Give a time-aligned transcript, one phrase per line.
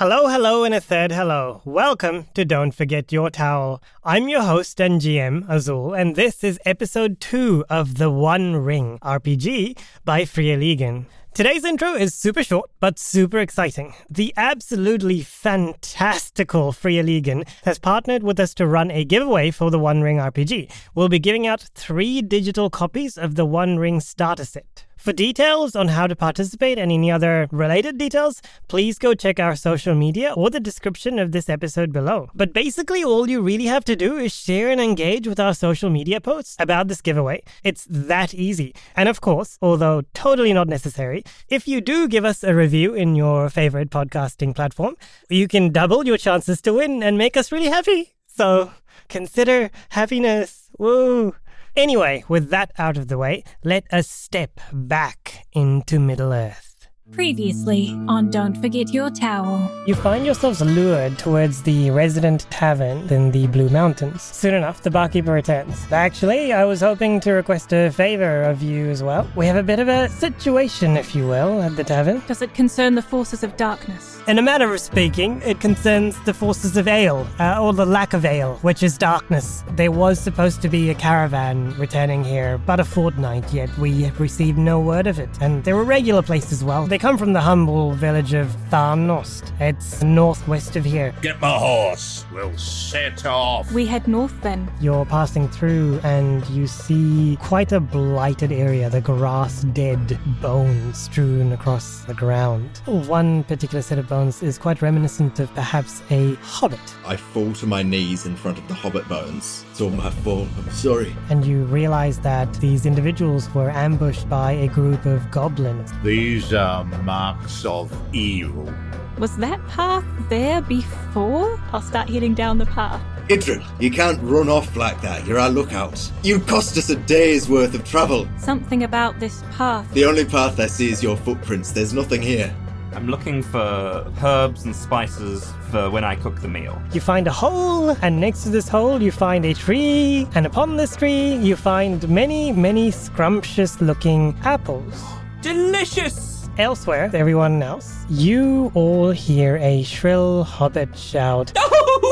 [0.00, 1.60] Hello, hello, and a third hello.
[1.66, 3.82] Welcome to Don't Forget Your Towel.
[4.02, 8.98] I'm your host and GM, Azul, and this is episode 2 of The One Ring
[9.02, 11.04] RPG by Fria Ligan.
[11.34, 13.92] Today's intro is super short, but super exciting.
[14.08, 19.78] The absolutely fantastical Fria Ligan has partnered with us to run a giveaway for the
[19.78, 20.72] One Ring RPG.
[20.94, 24.86] We'll be giving out three digital copies of the One Ring starter set.
[25.00, 29.56] For details on how to participate and any other related details, please go check our
[29.56, 32.28] social media or the description of this episode below.
[32.34, 35.88] But basically, all you really have to do is share and engage with our social
[35.88, 37.42] media posts about this giveaway.
[37.64, 38.74] It's that easy.
[38.94, 43.16] And of course, although totally not necessary, if you do give us a review in
[43.16, 44.96] your favorite podcasting platform,
[45.30, 48.16] you can double your chances to win and make us really happy.
[48.26, 48.72] So
[49.08, 50.68] consider happiness.
[50.78, 51.36] Woo!
[51.76, 56.66] Anyway, with that out of the way, let us step back into Middle Earth.
[57.12, 59.68] Previously on Don't Forget Your Towel.
[59.84, 64.22] You find yourselves lured towards the resident tavern in the Blue Mountains.
[64.22, 65.90] Soon enough, the barkeeper returns.
[65.90, 69.28] Actually, I was hoping to request a favor of you as well.
[69.34, 72.22] We have a bit of a situation, if you will, at the tavern.
[72.28, 74.19] Does it concern the forces of darkness?
[74.26, 78.12] In a manner of speaking, it concerns the forces of ale, uh, or the lack
[78.12, 79.64] of ale, which is darkness.
[79.72, 84.20] There was supposed to be a caravan returning here but a fortnight, yet we have
[84.20, 85.30] received no word of it.
[85.40, 86.86] And they're a regular place as well.
[86.86, 89.58] They come from the humble village of Tharnost.
[89.58, 91.14] It's northwest of here.
[91.22, 92.26] Get my horse.
[92.32, 93.72] We'll set off.
[93.72, 94.70] We head north then.
[94.80, 101.52] You're passing through and you see quite a blighted area, the grass dead bones strewn
[101.52, 102.82] across the ground.
[102.86, 106.80] One particular set of bones is quite reminiscent of perhaps a hobbit.
[107.06, 109.64] I fall to my knees in front of the hobbit bones.
[109.70, 110.48] It's all my fault.
[110.58, 111.16] I'm sorry.
[111.30, 115.92] And you realize that these individuals were ambushed by a group of goblins.
[116.02, 118.70] These are marks of evil.
[119.18, 121.60] Was that path there before?
[121.72, 123.00] I'll start heading down the path.
[123.28, 125.24] Idril, you can't run off like that.
[125.24, 126.10] You're our lookout.
[126.24, 128.26] You cost us a day's worth of travel.
[128.38, 129.88] Something about this path.
[129.92, 131.70] The only path I see is your footprints.
[131.70, 132.52] There's nothing here.
[132.92, 136.80] I'm looking for herbs and spices for when I cook the meal.
[136.92, 140.76] You find a hole, and next to this hole, you find a tree, and upon
[140.76, 145.02] this tree, you find many, many scrumptious looking apples.
[145.40, 146.48] Delicious!
[146.58, 151.52] Elsewhere, everyone else, you all hear a shrill hobbit shout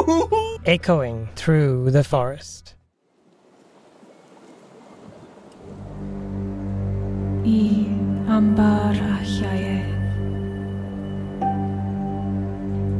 [0.64, 2.76] echoing through the forest.
[7.44, 7.86] I
[8.28, 9.18] ambara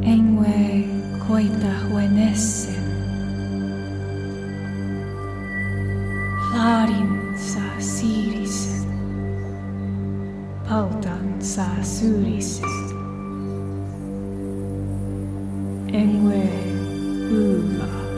[0.01, 0.87] Engwe
[1.27, 2.71] koita huenesse.
[6.47, 8.85] Flarin sa siris.
[10.63, 12.61] Pautan sa suris.
[15.91, 16.47] Engwe
[17.27, 18.08] uva.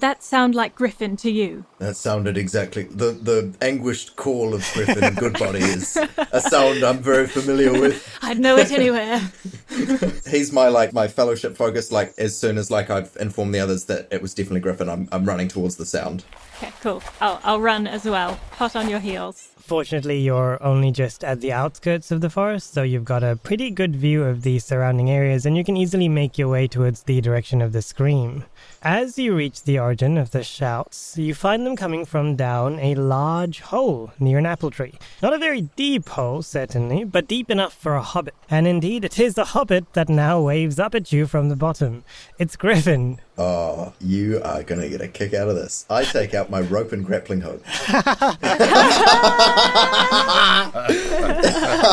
[0.00, 1.64] Did, that sound like Griffin to you?
[1.78, 5.96] That sounded exactly the the anguished call of Griffin Goodbody is
[6.32, 8.18] a sound I'm very familiar with.
[8.22, 9.20] I'd know it anywhere.
[10.26, 11.92] He's my like my fellowship focus.
[11.92, 15.08] Like as soon as like I've informed the others that it was definitely Griffin, I'm
[15.12, 16.24] I'm running towards the sound.
[16.56, 17.02] Okay, cool.
[17.20, 18.38] I'll, I'll run as well.
[18.52, 19.49] Hot on your heels.
[19.70, 23.70] Fortunately, you're only just at the outskirts of the forest, so you've got a pretty
[23.70, 27.20] good view of the surrounding areas, and you can easily make your way towards the
[27.20, 28.42] direction of the scream.
[28.82, 32.96] As you reach the origin of the shouts, you find them coming from down a
[32.96, 34.98] large hole near an apple tree.
[35.22, 38.34] Not a very deep hole, certainly, but deep enough for a hobbit.
[38.50, 42.02] And indeed, it is a hobbit that now waves up at you from the bottom.
[42.40, 43.20] It's Griffin.
[43.42, 45.86] Oh, you are gonna get a kick out of this.
[45.88, 47.62] I take out my rope and grappling hook.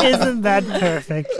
[0.04, 1.30] Isn't that perfect?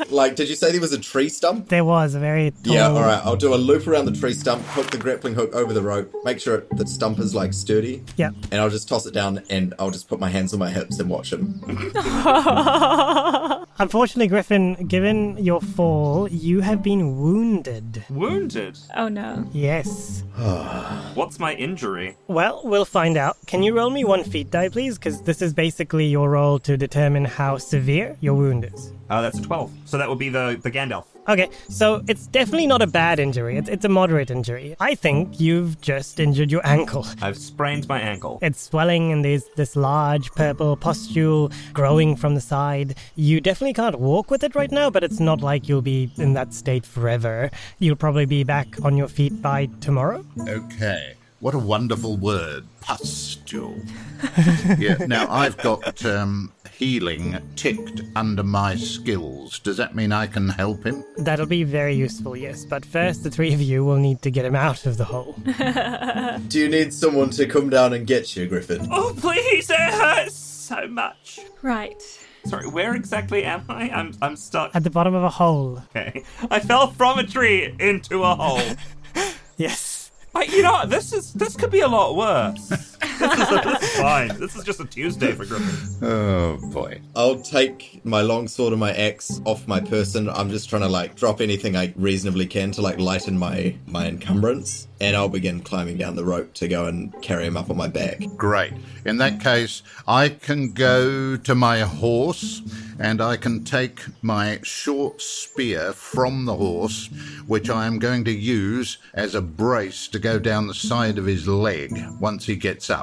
[0.08, 1.68] Like, did you say there was a tree stump?
[1.68, 2.72] There was a very tall.
[2.72, 3.20] Yeah, alright.
[3.26, 6.10] I'll do a loop around the tree stump, hook the grappling hook over the rope,
[6.24, 8.30] make sure it, the stump is like sturdy, Yeah.
[8.50, 10.98] and I'll just toss it down and I'll just put my hands on my hips
[11.00, 11.60] and watch him.
[13.78, 18.02] Unfortunately, Griffin, given your fall, you have been wounded.
[18.08, 18.78] Wounded.
[18.96, 19.46] Oh no.
[19.52, 20.24] Yes.
[21.14, 22.16] What's my injury?
[22.26, 23.36] Well, we'll find out.
[23.46, 24.96] Can you roll me one feat die, please?
[24.98, 28.92] Because this is basically your roll to determine how severe your wound is.
[29.10, 29.70] Oh, that's a 12.
[29.84, 31.04] So that would be the, the Gandalf.
[31.28, 33.56] Okay, so it's definitely not a bad injury.
[33.56, 34.76] It's, it's a moderate injury.
[34.78, 37.04] I think you've just injured your ankle.
[37.20, 38.38] I've sprained my ankle.
[38.42, 42.96] It's swelling and there's this large purple pustule growing from the side.
[43.16, 46.34] You definitely can't walk with it right now, but it's not like you'll be in
[46.34, 47.50] that state forever.
[47.80, 50.24] You'll probably be back on your feet by tomorrow.
[50.48, 51.14] Okay.
[51.40, 52.64] What a wonderful word.
[52.80, 53.78] Pustule.
[54.78, 59.58] yeah, now I've got um, healing ticked under my skills.
[59.60, 61.04] Does that mean I can help him?
[61.16, 62.64] That'll be very useful, yes.
[62.64, 65.34] But first, the three of you will need to get him out of the hole.
[66.48, 68.88] Do you need someone to come down and get you, Griffin?
[68.90, 71.40] Oh, please, it hurts so much.
[71.62, 72.02] Right.
[72.44, 73.88] Sorry, where exactly am I?
[73.88, 74.76] I'm, I'm stuck.
[74.76, 75.82] At the bottom of a hole.
[75.90, 76.22] Okay.
[76.50, 78.60] I fell from a tree into a hole.
[79.58, 80.10] Yes.
[80.34, 80.90] I, you know, what?
[80.90, 82.95] this is this could be a lot worse.
[83.00, 84.28] This, is, this is fine.
[84.38, 86.06] This is just a Tuesday for Griffin.
[86.06, 87.00] Oh boy.
[87.14, 90.28] I'll take my longsword and my axe off my person.
[90.28, 94.06] I'm just trying to like drop anything I reasonably can to like lighten my my
[94.06, 97.76] encumbrance, and I'll begin climbing down the rope to go and carry him up on
[97.76, 98.22] my back.
[98.36, 98.72] Great.
[99.04, 102.62] In that case, I can go to my horse
[102.98, 107.08] and I can take my short spear from the horse,
[107.46, 111.26] which I am going to use as a brace to go down the side of
[111.26, 112.95] his leg once he gets up.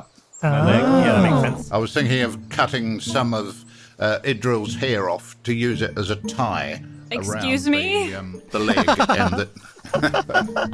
[0.43, 0.81] My leg.
[0.81, 1.71] Yeah, that makes sense.
[1.71, 3.63] I was thinking of cutting some of
[3.99, 6.83] uh, Idril's hair off to use it as a tie.
[7.11, 8.09] Excuse me?
[8.09, 9.49] The, um, the leg and the.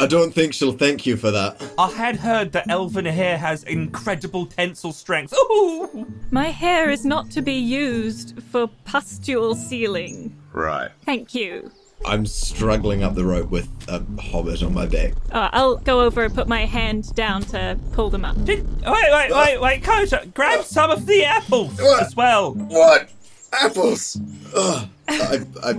[0.00, 1.62] I don't think she'll thank you for that.
[1.78, 5.32] I had heard that elven hair has incredible tensile strength.
[5.52, 6.06] Ooh!
[6.30, 10.36] My hair is not to be used for pustule sealing.
[10.52, 10.90] Right.
[11.04, 11.70] Thank you.
[12.06, 15.14] I'm struggling up the rope with a hobbit on my back.
[15.32, 18.36] Uh, I'll go over and put my hand down to pull them up.
[18.44, 22.02] Did, wait, wait, wait, wait, Kota, grab some of the apples What?
[22.02, 22.52] as well.
[22.54, 23.08] What?
[23.52, 24.20] Apples!
[24.54, 24.88] Ugh.
[25.08, 25.72] I, I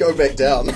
[0.00, 0.70] go back down.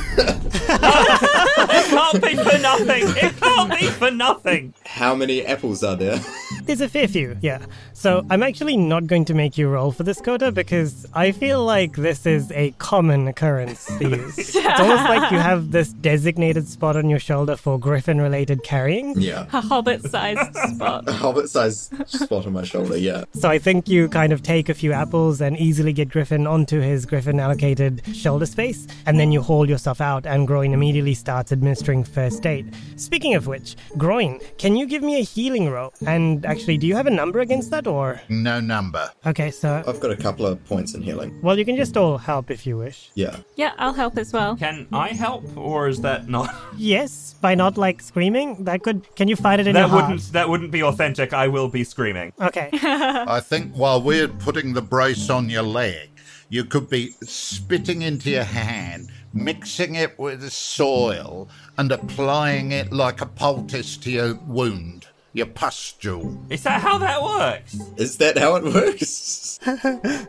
[1.67, 3.05] It can't be for nothing.
[3.17, 4.75] It can't be for nothing.
[4.85, 6.21] How many apples are there?
[6.65, 7.65] There's a fair few, yeah.
[7.95, 11.65] So I'm actually not going to make you roll for this Kota because I feel
[11.65, 14.39] like this is a common occurrence these.
[14.57, 19.19] it's almost like you have this designated spot on your shoulder for griffin related carrying.
[19.19, 19.47] yeah.
[19.53, 21.09] A hobbit-sized spot.
[21.09, 23.25] A hobbit size spot on my shoulder, yeah.
[23.33, 26.81] So I think you kind of take a few apples and easily get Griffin onto
[26.81, 31.53] his Griffin allocated shoulder space, and then you haul yourself out, and Groin immediately starts
[31.53, 32.75] administering first aid.
[32.97, 35.93] Speaking of which, Groin, can you give me a healing roll?
[36.07, 38.21] And actually, do you have a number against that, or?
[38.29, 39.11] No number.
[39.27, 39.83] Okay, so.
[39.87, 41.39] I've got a couple of points in healing.
[41.43, 43.11] Well, you can just all help if you wish.
[43.15, 43.37] Yeah.
[43.57, 44.57] Yeah, I'll help as well.
[44.57, 46.55] Can I help, or is that not?
[46.77, 48.65] Yes, by not like screaming.
[48.65, 49.15] That could.
[49.15, 50.05] Can you fight it in That your heart?
[50.11, 50.33] wouldn't.
[50.33, 51.33] That wouldn't be authentic.
[51.33, 52.33] I will be screaming.
[52.41, 52.69] Okay.
[52.83, 56.11] I think while we're putting the brace on your leg,
[56.55, 63.21] you could be spitting into your hand, mixing it with soil, and applying it like
[63.21, 66.39] a poultice to your wound, your pustule.
[66.49, 67.77] Is that how that works?
[67.97, 69.51] Is that how it works?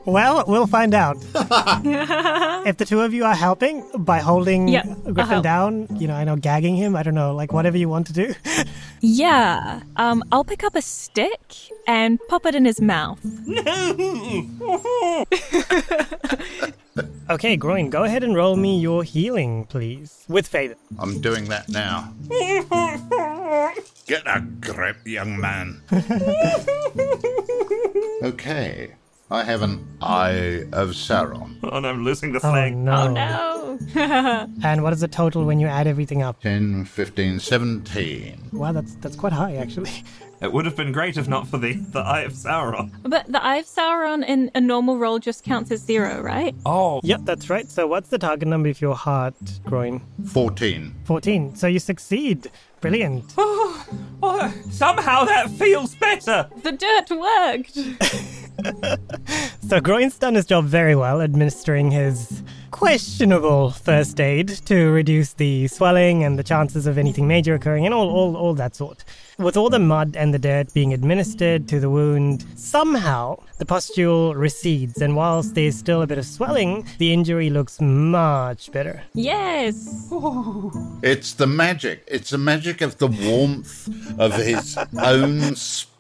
[0.06, 1.18] Well, we'll find out.
[2.66, 6.24] if the two of you are helping by holding Yep, Griffin down, you know, I
[6.24, 8.34] know gagging him, I don't know, like whatever you want to do.
[9.02, 9.82] Yeah.
[9.98, 11.54] Um, I'll pick up a stick
[11.86, 13.20] and pop it in his mouth.
[13.46, 15.26] No.
[17.30, 20.26] okay, Groin, go ahead and roll me your healing, please.
[20.28, 20.76] With favor.
[20.98, 22.14] I'm doing that now.
[24.08, 25.82] Get a grip, young man.
[28.24, 28.92] okay.
[29.32, 31.58] I have an Eye of Sauron.
[31.64, 32.84] Oh no, I'm losing the Oh thing.
[32.86, 32.94] no.
[33.08, 33.80] Oh no.
[34.64, 36.40] And what is the total when you add everything up?
[36.42, 38.50] 10, 15, 17.
[38.54, 39.92] Wow, that's that's quite high actually.
[40.42, 42.92] It would have been great if not for the, the Eye of Sauron.
[43.04, 46.54] But the Eye of Sauron in a normal roll just counts as zero, right?
[46.66, 47.70] Oh, Yep, that's right.
[47.70, 50.02] So what's the target number of your heart, groin?
[50.26, 50.94] 14.
[51.06, 51.56] 14.
[51.56, 52.52] So you succeed.
[52.82, 53.34] Brilliant.
[53.38, 53.88] oh,
[54.22, 56.50] oh somehow that feels better.
[56.64, 57.80] The dirt worked.
[59.68, 65.68] So Groin's done his job very well, administering his questionable first aid to reduce the
[65.68, 69.04] swelling and the chances of anything major occurring and all, all, all that sort.
[69.38, 74.34] With all the mud and the dirt being administered to the wound, somehow the pustule
[74.34, 79.04] recedes, and whilst there's still a bit of swelling, the injury looks much better.
[79.14, 80.08] Yes.
[81.04, 82.06] It's the magic.
[82.08, 85.56] It's the magic of the warmth of his own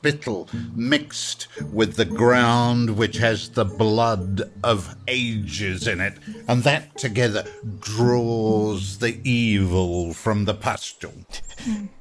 [0.06, 6.14] spittle mixed with the ground which has the blood of ages in it.
[6.48, 7.44] And that together
[7.80, 11.26] draws the evil from the pustule.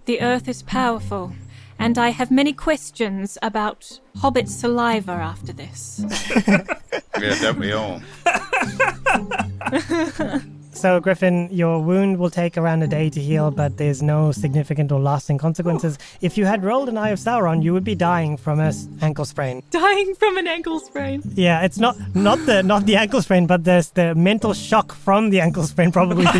[0.04, 1.32] The earth is powerful,
[1.78, 6.04] and I have many questions about hobbit saliva after this.
[7.20, 8.02] Yeah, don't we all?
[10.74, 14.90] So, Griffin, your wound will take around a day to heal, but there's no significant
[14.92, 15.98] or lasting consequences.
[16.20, 19.24] If you had rolled an Eye of Sauron, you would be dying from a ankle
[19.24, 19.62] sprain.
[19.70, 21.22] Dying from an ankle sprain.
[21.34, 25.30] Yeah, it's not not the not the ankle sprain, but there's the mental shock from
[25.30, 26.38] the ankle sprain probably to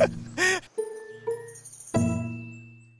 [0.00, 0.06] you.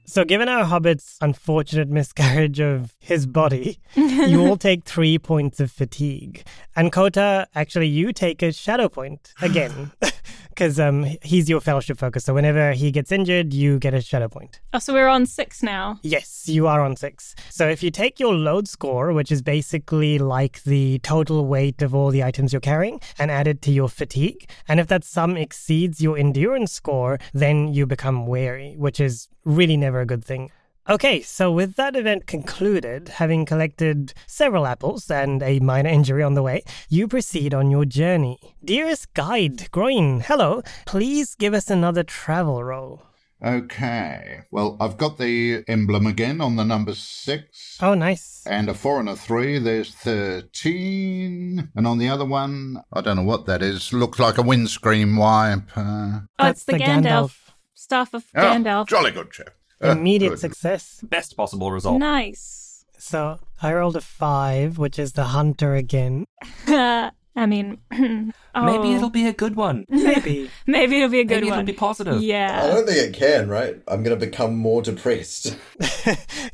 [0.09, 5.71] So, given our hobbit's unfortunate miscarriage of his body, you all take three points of
[5.71, 6.43] fatigue.
[6.75, 9.91] And Kota, actually, you take a shadow point again,
[10.49, 12.25] because um, he's your fellowship focus.
[12.25, 14.59] So, whenever he gets injured, you get a shadow point.
[14.73, 15.99] Oh, so we're on six now.
[16.03, 17.35] Yes, you are on six.
[17.49, 21.95] So if you take your load score, which is basically like the total weight of
[21.95, 25.37] all the items you're carrying, and add it to your fatigue, and if that sum
[25.37, 30.51] exceeds your endurance score, then you become weary, which is really never a good thing.
[30.89, 36.33] Okay, so with that event concluded, having collected several apples and a minor injury on
[36.33, 38.39] the way, you proceed on your journey.
[38.65, 40.63] Dearest guide, Groin, hello.
[40.87, 43.03] Please give us another travel roll.
[43.45, 44.41] Okay.
[44.49, 47.77] Well, I've got the emblem again on the number six.
[47.79, 48.43] Oh, nice.
[48.47, 51.69] And a four and a three, there's 13.
[51.75, 53.93] And on the other one, I don't know what that is.
[53.93, 55.69] Looks like a windscreen wipe.
[55.77, 57.03] Uh, Oh, it's the, the Gandalf.
[57.03, 57.35] Gandalf.
[57.75, 58.87] Staff of oh, Gandalf.
[58.87, 59.51] jolly good chap.
[59.99, 60.39] Immediate good.
[60.39, 60.99] success.
[61.03, 61.99] Best possible result.
[61.99, 62.85] Nice.
[62.97, 66.25] So I rolled a five, which is the hunter again.
[67.35, 67.77] I mean,
[68.55, 69.85] oh, Maybe it'll be a good one.
[69.89, 70.49] Maybe.
[70.67, 71.59] maybe it'll be a good Maybe one.
[71.59, 72.21] it'll be positive.
[72.21, 72.63] Yeah.
[72.63, 73.81] I don't think it can, right?
[73.87, 75.55] I'm gonna become more depressed.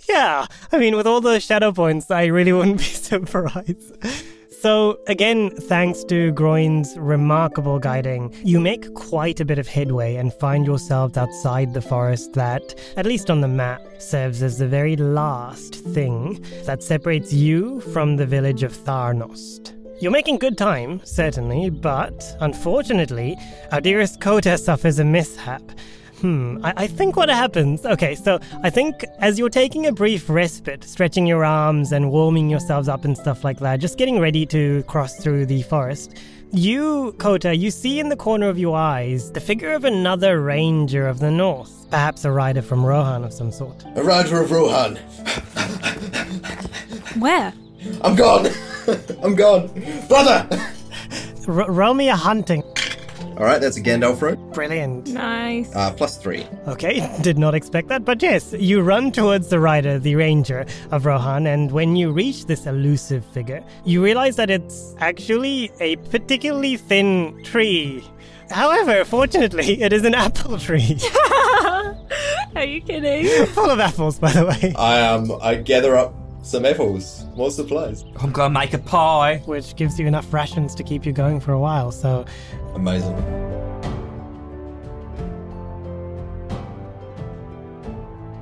[0.08, 0.46] yeah.
[0.72, 3.98] I mean, with all those shadow points, I really wouldn't be surprised.
[4.66, 10.34] So, again, thanks to Groin's remarkable guiding, you make quite a bit of headway and
[10.34, 14.96] find yourselves outside the forest that, at least on the map, serves as the very
[14.96, 19.76] last thing that separates you from the village of Tharnost.
[20.02, 23.38] You're making good time, certainly, but unfortunately,
[23.72, 25.62] our dearest Kota suffers a mishap.
[26.22, 27.86] Hmm, I, I think what happens.
[27.86, 32.50] Okay, so I think as you're taking a brief respite, stretching your arms and warming
[32.50, 36.18] yourselves up and stuff like that, just getting ready to cross through the forest,
[36.52, 41.06] you, Kota, you see in the corner of your eyes the figure of another ranger
[41.06, 43.84] of the north, perhaps a rider from Rohan of some sort.
[43.96, 44.96] A rider of Rohan.
[47.20, 47.54] Where?
[48.02, 48.48] I'm gone.
[49.24, 49.68] I'm gone,
[50.08, 50.48] brother.
[51.48, 52.64] R- roll me a hunting.
[53.38, 54.40] All right, that's a Gandalf road.
[54.54, 55.08] Brilliant.
[55.10, 55.76] Nice.
[55.76, 56.48] Uh, plus three.
[56.68, 61.06] Okay, did not expect that, but yes, you run towards the rider, the ranger of
[61.06, 66.78] Rohan, and when you reach this elusive figure, you realize that it's actually a particularly
[66.78, 68.04] thin tree.
[68.52, 70.98] However, fortunately, it is an apple tree.
[72.56, 73.48] Are you kidding?
[73.48, 74.74] Full of apples, by the way.
[74.78, 76.14] I um, I gather up
[76.46, 78.06] some apples, more supplies.
[78.18, 79.42] I'm gonna make a pie.
[79.46, 82.26] Which gives you enough rations to keep you going for a while, so
[82.76, 83.16] Amazing.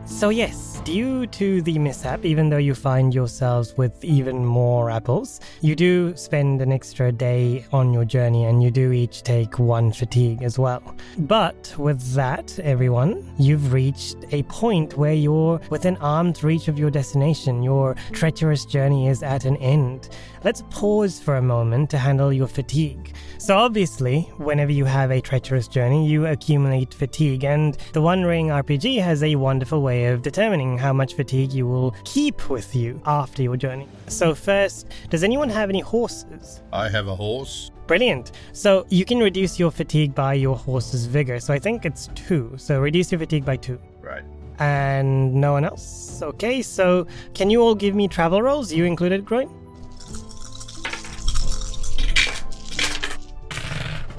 [0.05, 5.39] So, yes, due to the mishap, even though you find yourselves with even more apples,
[5.61, 9.91] you do spend an extra day on your journey and you do each take one
[9.93, 10.83] fatigue as well.
[11.19, 16.89] But with that, everyone, you've reached a point where you're within arm's reach of your
[16.89, 17.63] destination.
[17.63, 20.09] Your treacherous journey is at an end.
[20.43, 23.15] Let's pause for a moment to handle your fatigue.
[23.37, 28.47] So, obviously, whenever you have a treacherous journey, you accumulate fatigue, and the One Ring
[28.47, 33.01] RPG has a wonderful way of determining how much fatigue you will keep with you
[33.05, 33.87] after your journey.
[34.07, 36.61] So, first, does anyone have any horses?
[36.71, 37.71] I have a horse.
[37.87, 38.31] Brilliant.
[38.51, 41.39] So, you can reduce your fatigue by your horse's vigor.
[41.39, 42.53] So, I think it's two.
[42.57, 43.79] So, reduce your fatigue by two.
[44.01, 44.23] Right.
[44.59, 46.21] And no one else?
[46.21, 48.71] Okay, so can you all give me travel rolls?
[48.71, 49.49] You included, Groin?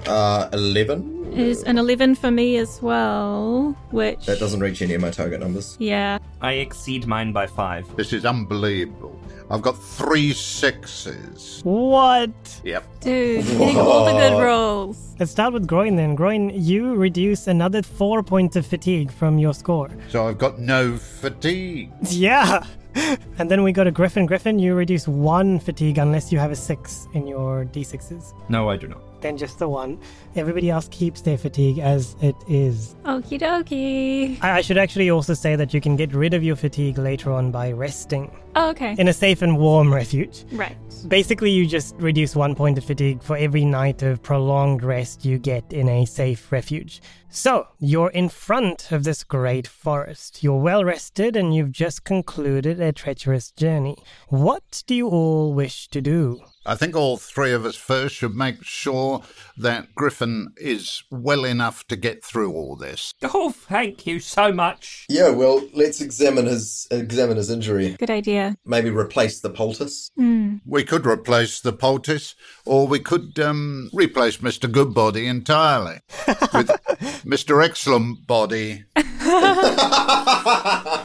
[0.06, 1.32] Uh, 11?
[1.34, 4.26] Is an 11 for me as well, which.
[4.26, 5.76] That doesn't reach any of my target numbers.
[5.80, 6.18] Yeah.
[6.40, 7.84] I exceed mine by five.
[7.96, 9.18] This is unbelievable.
[9.50, 11.60] I've got three sixes.
[11.64, 12.30] What?
[12.64, 13.00] Yep.
[13.00, 15.14] Dude, getting all the good rolls.
[15.18, 16.14] Let's start with Groin then.
[16.14, 19.90] Groin, you reduce another four points of fatigue from your score.
[20.08, 21.90] So I've got no fatigue.
[22.02, 22.64] Yeah!
[23.38, 24.24] And then we go to Griffin.
[24.24, 28.32] Griffin, you reduce one fatigue unless you have a six in your d6s.
[28.48, 29.00] No, I do not.
[29.24, 29.98] Then just the one.
[30.36, 32.94] Everybody else keeps their fatigue as it is.
[33.06, 34.36] Okie dokie.
[34.42, 37.32] I, I should actually also say that you can get rid of your fatigue later
[37.32, 38.94] on by resting Oh, okay.
[38.98, 40.44] in a safe and warm refuge.
[40.52, 40.76] Right.
[41.08, 45.38] Basically, you just reduce one point of fatigue for every night of prolonged rest you
[45.38, 47.00] get in a safe refuge.
[47.30, 50.42] So, you're in front of this great forest.
[50.44, 53.96] You're well rested and you've just concluded a treacherous journey.
[54.28, 56.42] What do you all wish to do?
[56.66, 59.22] I think all three of us first should make sure
[59.56, 63.12] that Griffin is well enough to get through all this.
[63.22, 65.06] Oh, thank you so much.
[65.08, 67.96] Yeah, well, let's examine his examine his injury.
[67.98, 68.56] Good idea.
[68.64, 70.10] Maybe replace the poultice.
[70.66, 74.70] We could replace the poultice, or we could um, replace Mr.
[74.70, 76.68] Goodbody entirely with
[77.24, 77.64] Mr.
[77.64, 78.84] Excellent Body.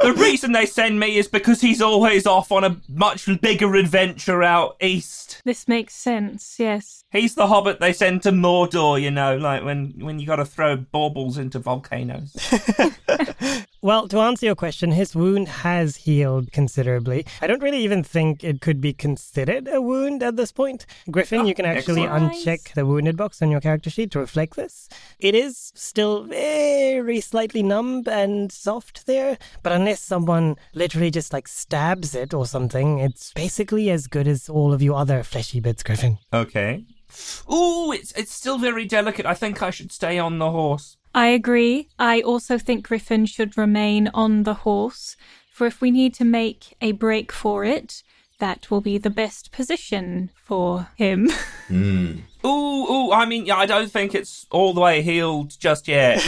[0.00, 4.42] The reason they send me is because he's always off on a much bigger adventure
[4.42, 5.40] out east.
[5.44, 7.01] This makes sense, yes.
[7.12, 10.76] He's the hobbit they send to Mordor, you know, like when, when you gotta throw
[10.76, 12.34] baubles into volcanoes.
[13.84, 17.26] Well, to answer your question, his wound has healed considerably.
[17.40, 20.86] I don't really even think it could be considered a wound at this point.
[21.10, 22.32] Griffin, oh, you can actually excellent.
[22.32, 24.88] uncheck the wounded box on your character sheet to reflect this.
[25.18, 31.48] It is still very slightly numb and soft there, but unless someone literally just like
[31.48, 35.82] stabs it or something, it's basically as good as all of your other fleshy bits,
[35.82, 36.18] Griffin.
[36.32, 36.84] Okay.
[37.52, 39.26] Ooh, it's it's still very delicate.
[39.26, 40.96] I think I should stay on the horse.
[41.14, 41.88] I agree.
[41.98, 45.16] I also think Griffin should remain on the horse,
[45.52, 48.02] for if we need to make a break for it,
[48.38, 51.28] that will be the best position for him.
[51.68, 52.18] Hmm.
[52.44, 52.48] Ooh,
[52.90, 56.20] ooh, I mean, yeah, I don't think it's all the way healed just yet.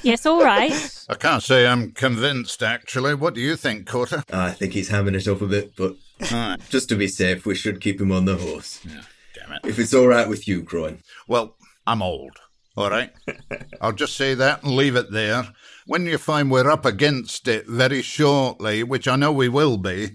[0.02, 0.72] yes, all right.
[1.08, 3.14] I can't say I'm convinced, actually.
[3.14, 4.24] What do you think, Kota?
[4.32, 5.94] I think he's hamming it up a bit, but
[6.32, 6.58] Right.
[6.70, 8.80] just to be safe, we should keep him on the horse.
[8.84, 9.04] Damn
[9.64, 10.98] If it's all right with you, Groin.
[11.26, 11.56] Well,
[11.86, 12.38] I'm old.
[12.76, 13.12] All right.
[13.80, 15.48] I'll just say that and leave it there.
[15.86, 20.10] When you find we're up against it very shortly, which I know we will be,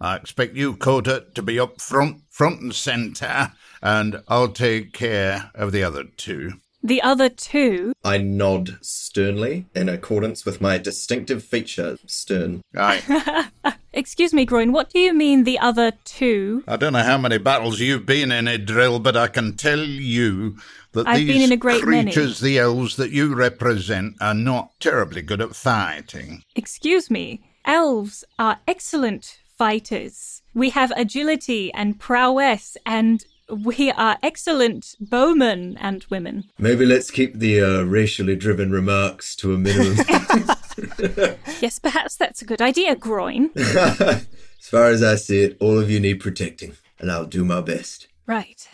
[0.00, 5.50] I expect you, Kota, to be up front, front and centre, and I'll take care
[5.54, 6.52] of the other two.
[6.82, 12.62] The other two, I nod sternly in accordance with my distinctive feature, stern.
[12.76, 13.48] Aye.
[13.92, 16.62] excuse me, Groin, what do you mean the other two?
[16.68, 20.58] I don't know how many battles you've been in, Idril, but I can tell you
[20.92, 22.12] that I've these been in a great many.
[22.12, 26.42] creatures, the elves that you represent, are not terribly good at fighting.
[26.54, 30.42] Excuse me, elves are excellent fighters.
[30.54, 36.44] We have agility and prowess, and we are excellent bowmen and women.
[36.58, 39.96] Maybe let's keep the uh, racially driven remarks to a minimum.
[41.62, 43.50] Yes, perhaps that's a good idea, Groin.
[43.56, 44.26] as
[44.60, 48.08] far as I see it, all of you need protecting, and I'll do my best.
[48.26, 48.68] right.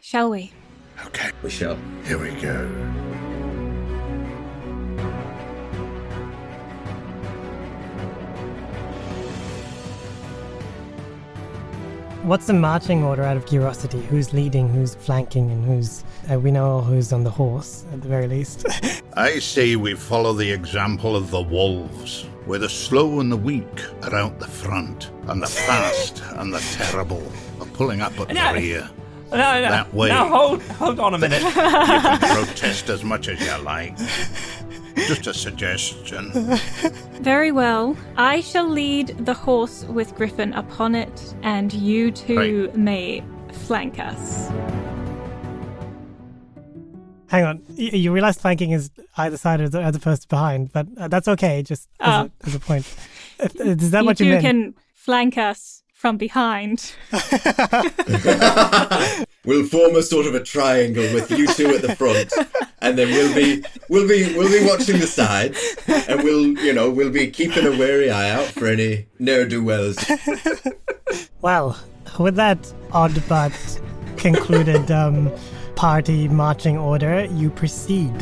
[0.00, 0.52] Shall we?
[1.06, 1.76] Okay, We shall.
[2.04, 3.07] here we go.
[12.28, 14.00] What's the marching order out of curiosity?
[14.02, 16.04] Who's leading, who's flanking, and who's.
[16.30, 18.66] Uh, we know who's on the horse, at the very least.
[19.14, 23.82] I say we follow the example of the wolves, where the slow and the weak
[24.02, 27.22] are out the front, and the fast and the terrible
[27.60, 28.52] are pulling up at No.
[28.52, 28.90] the rear.
[29.30, 30.08] No, no, That way.
[30.08, 31.42] no, hold, hold on a minute.
[31.42, 33.96] You can protest as much as you like.
[35.06, 36.30] Just a suggestion.
[37.20, 37.96] Very well.
[38.16, 44.48] I shall lead the horse with Griffin upon it, and you two may flank us.
[47.30, 50.86] Hang on, you, you realize flanking is either side as, as opposed to behind, but
[50.96, 52.30] uh, that's okay, just as, Oh.
[52.42, 52.86] a, as a point.
[53.38, 54.42] Uh, Is that you what you two meant?
[54.42, 56.94] can flank us from behind.
[59.44, 62.30] We'll form a sort of a triangle with you two at the front,
[62.82, 66.90] and then we'll be we'll be we'll be watching the sides, and we'll you know
[66.90, 69.96] we'll be keeping a wary eye out for any ne'er do wells.
[71.40, 71.78] Well,
[72.18, 73.80] with that odd but
[74.18, 75.32] concluded um,
[75.76, 78.12] party marching order, you proceed.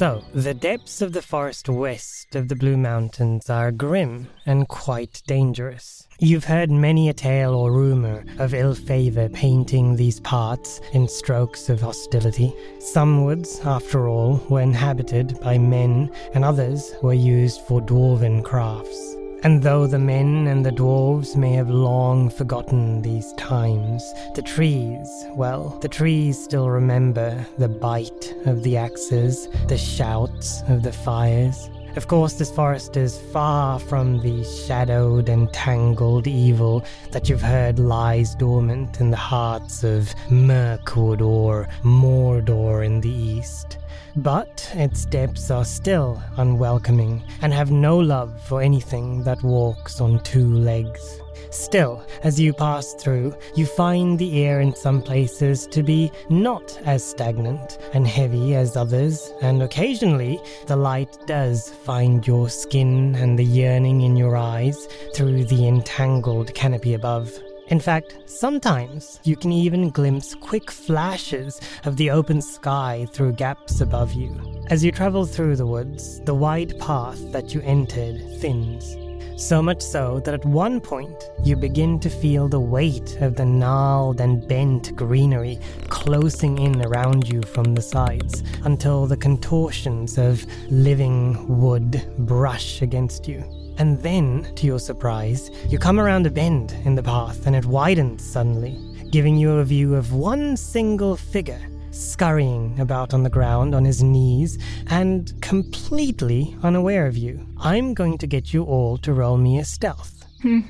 [0.00, 5.22] So, the depths of the forest west of the Blue Mountains are grim and quite
[5.26, 6.08] dangerous.
[6.18, 11.68] You've heard many a tale or rumor of ill favor painting these parts in strokes
[11.68, 12.50] of hostility.
[12.78, 19.16] Some woods, after all, were inhabited by men, and others were used for dwarven crafts.
[19.42, 25.08] And though the men and the dwarves may have long forgotten these times, the trees,
[25.34, 31.70] well, the trees still remember the bite of the axes, the shouts of the fires.
[31.96, 37.78] Of course, this forest is far from the shadowed and tangled evil that you've heard
[37.78, 43.78] lies dormant in the hearts of Mirkwood or Mordor in the east.
[44.16, 50.22] But its depths are still unwelcoming and have no love for anything that walks on
[50.24, 51.20] two legs.
[51.50, 56.78] Still, as you pass through, you find the air in some places to be not
[56.84, 63.36] as stagnant and heavy as others, and occasionally the light does find your skin and
[63.36, 67.36] the yearning in your eyes through the entangled canopy above.
[67.70, 73.80] In fact, sometimes you can even glimpse quick flashes of the open sky through gaps
[73.80, 74.34] above you.
[74.70, 78.96] As you travel through the woods, the wide path that you entered thins.
[79.40, 83.46] So much so that at one point you begin to feel the weight of the
[83.46, 90.44] gnarled and bent greenery closing in around you from the sides until the contortions of
[90.70, 93.59] living wood brush against you.
[93.80, 97.64] And then, to your surprise, you come around a bend in the path and it
[97.64, 98.78] widens suddenly,
[99.10, 104.02] giving you a view of one single figure scurrying about on the ground on his
[104.02, 107.46] knees and completely unaware of you.
[107.56, 110.26] I'm going to get you all to roll me a stealth.
[110.42, 110.60] Hmm.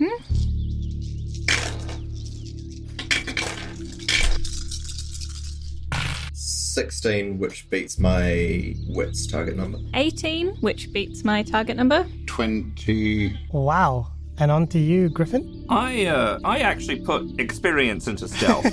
[6.33, 9.79] 16, which beats my wits target number.
[9.95, 12.07] 18, which beats my target number.
[12.41, 13.39] 20.
[13.53, 14.07] Wow.
[14.39, 15.67] And on to you, Griffin.
[15.69, 18.65] I uh, I actually put experience into stealth,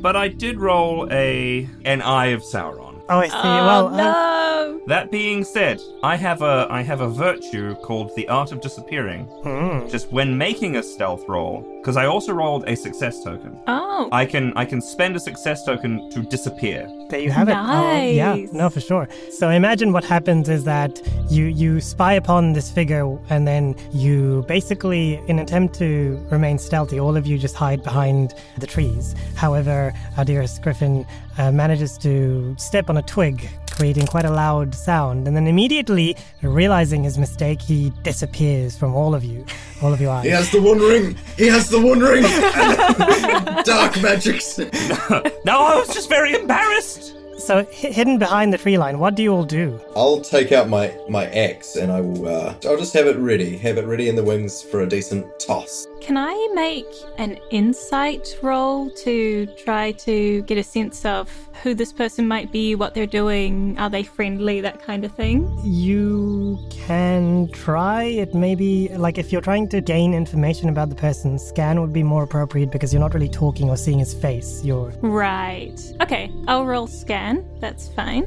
[0.00, 2.87] but I did roll a an Eye of Sauron.
[3.10, 3.34] Oh, I see.
[3.36, 4.80] Oh, well, uh, no!
[4.86, 9.24] That being said, I have a I have a virtue called the Art of Disappearing.
[9.24, 9.88] hmm.
[9.88, 13.58] Just when making a stealth roll, because I also rolled a success token.
[13.66, 16.88] Oh, I can I can spend a success token to disappear.
[17.08, 17.56] There you have it.
[17.56, 19.08] Oh, yeah, no, for sure.
[19.30, 24.44] So imagine what happens is that you you spy upon this figure, and then you
[24.48, 29.14] basically, in an attempt to remain stealthy, all of you just hide behind the trees.
[29.34, 31.06] However, our dearest Griffin
[31.38, 36.16] uh, manages to step on a twig, creating quite a loud sound, and then immediately
[36.42, 39.44] realizing his mistake, he disappears from all of you,
[39.80, 40.24] all of your eyes.
[40.24, 41.16] He has the One Ring!
[41.36, 42.22] He has the One Ring!
[43.64, 44.58] Dark magics!
[44.58, 47.14] No, I was just very embarrassed.
[47.38, 49.80] So hi- hidden behind the tree line, what do you all do?
[49.94, 53.56] I'll take out my, my axe and I will, uh, I'll just have it ready.
[53.58, 55.86] Have it ready in the wings for a decent toss.
[56.00, 56.86] Can I make
[57.18, 61.30] an insight roll to try to get a sense of
[61.62, 65.58] who this person might be, what they're doing, are they friendly, that kind of thing?
[65.64, 68.04] You can try.
[68.04, 71.92] It may be like if you're trying to gain information about the person, scan would
[71.92, 74.64] be more appropriate because you're not really talking or seeing his face.
[74.64, 75.78] You're Right.
[76.00, 77.44] Okay, I'll roll scan.
[77.60, 78.26] That's fine.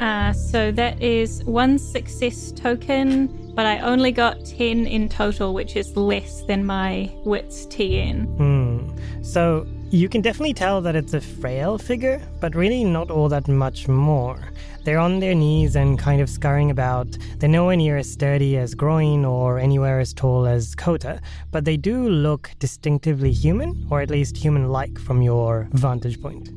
[0.00, 5.76] Uh, so that is one success token, but I only got 10 in total, which
[5.76, 8.24] is less than my wits TN.
[8.38, 9.22] hmm.
[9.22, 13.48] So you can definitely tell that it's a frail figure, but really not all that
[13.48, 14.38] much more.
[14.84, 17.06] They're on their knees and kind of scurrying about.
[17.38, 21.76] They're nowhere near as sturdy as Groin or anywhere as tall as Kota, but they
[21.76, 26.48] do look distinctively human, or at least human like from your vantage point.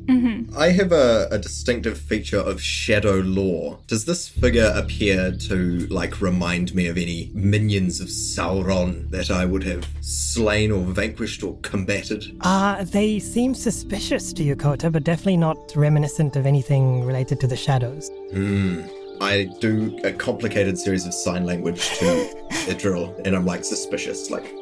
[0.56, 3.78] I have a, a distinctive feature of shadow lore.
[3.88, 9.44] Does this figure appear to, like, remind me of any minions of Sauron that I
[9.44, 12.36] would have slain or vanquished or combated?
[12.40, 17.46] Uh, they seem suspicious to you, Kota, but definitely not reminiscent of anything related to
[17.46, 18.10] the shadows.
[18.32, 18.82] Hmm.
[19.20, 22.04] I do a complicated series of sign language to
[22.68, 24.30] Idril, and I'm, like, suspicious.
[24.30, 24.52] Like,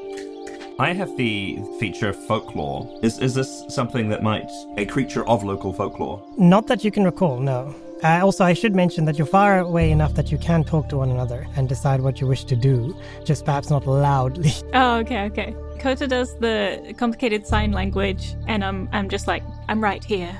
[0.79, 2.98] I have the feature of folklore.
[3.03, 6.25] Is is this something that might a creature of local folklore?
[6.38, 7.75] Not that you can recall, no.
[8.02, 10.96] Uh, also, I should mention that you're far away enough that you can talk to
[10.96, 14.52] one another and decide what you wish to do, just perhaps not loudly.
[14.74, 15.54] Oh, okay, okay.
[15.78, 20.38] Kota does the complicated sign language, and I'm, I'm just like, I'm right here.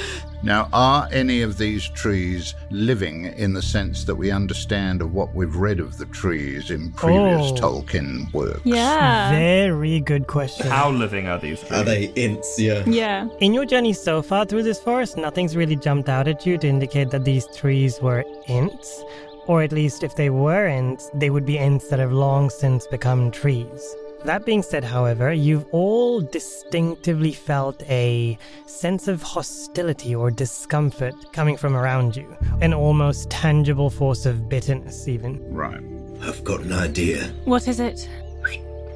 [0.42, 5.34] Now, are any of these trees living in the sense that we understand of what
[5.34, 7.54] we've read of the trees in previous Oh.
[7.82, 8.60] Tolkien works?
[8.64, 9.30] Yeah.
[9.30, 10.68] Very good question.
[10.68, 11.72] How living are these trees?
[11.72, 12.58] Are they Ents?
[12.60, 12.84] Yeah.
[12.86, 13.26] Yeah.
[13.40, 16.68] In your journey so far through this forest, nothing's really jumped out at you to
[16.68, 19.02] indicate that these trees were Ents.
[19.48, 22.86] Or at least, if they were Ents, they would be Ents that have long since
[22.86, 23.96] become trees.
[24.26, 28.36] That being said, however, you've all distinctively felt a
[28.66, 32.36] sense of hostility or discomfort coming from around you.
[32.60, 35.40] An almost tangible force of bitterness, even.
[35.54, 35.80] Right.
[36.22, 37.32] I've got an idea.
[37.44, 38.08] What is it?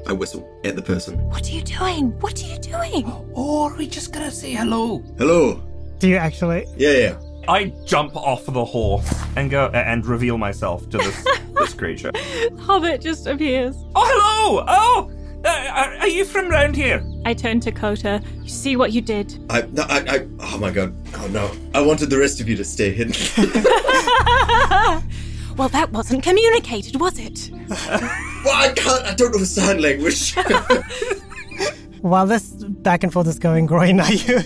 [0.05, 1.17] I whistle at the person.
[1.29, 2.11] What are you doing?
[2.19, 3.05] What are you doing?
[3.31, 5.01] Or are we just gonna say hello?
[5.17, 5.63] Hello.
[5.99, 6.65] Do you actually?
[6.75, 7.19] Yeah, yeah.
[7.47, 12.11] I jump off the horse and go and reveal myself to this this creature.
[12.59, 13.77] Hobbit just appears.
[13.95, 14.65] Oh, hello!
[14.67, 15.11] Oh,
[15.45, 17.03] uh, are, are you from round here?
[17.25, 18.21] I turned to Kota.
[18.41, 19.43] You see what you did?
[19.49, 20.95] I, no, I, I, oh my god.
[21.15, 21.51] Oh no.
[21.73, 23.13] I wanted the rest of you to stay hidden.
[25.57, 27.51] Well, that wasn't communicated, was it?
[27.69, 30.33] well, I can't, I don't know the sign language.
[32.01, 34.39] While this back and forth is going, Groin, are you?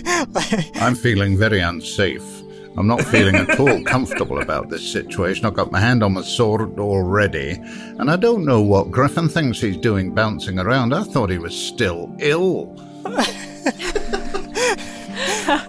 [0.74, 2.35] I'm feeling very unsafe.
[2.76, 5.46] I'm not feeling at all comfortable about this situation.
[5.46, 7.52] I've got my hand on my sword already,
[7.98, 10.92] and I don't know what Griffin thinks he's doing bouncing around.
[10.92, 12.74] I thought he was still ill.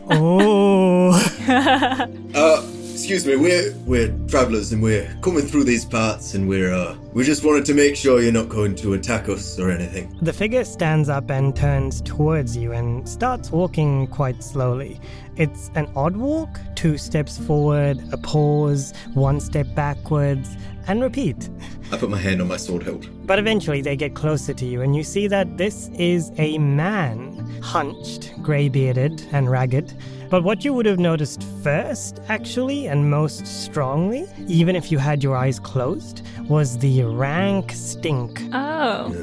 [0.09, 1.11] oh.
[2.35, 2.61] uh,
[3.09, 7.23] excuse me, we're, we're travelers and we're coming through these parts and we're, uh, we
[7.23, 10.13] just wanted to make sure you're not going to attack us or anything.
[10.21, 14.99] The figure stands up and turns towards you and starts walking quite slowly.
[15.37, 21.49] It's an odd walk, two steps forward, a pause, one step backwards, and repeat.
[21.93, 23.07] I put my hand on my sword hilt.
[23.25, 27.61] But eventually they get closer to you, and you see that this is a man,
[27.61, 29.95] hunched, grey bearded, and ragged.
[30.29, 35.23] But what you would have noticed first, actually, and most strongly, even if you had
[35.23, 39.13] your eyes closed, was the rank stink Oh.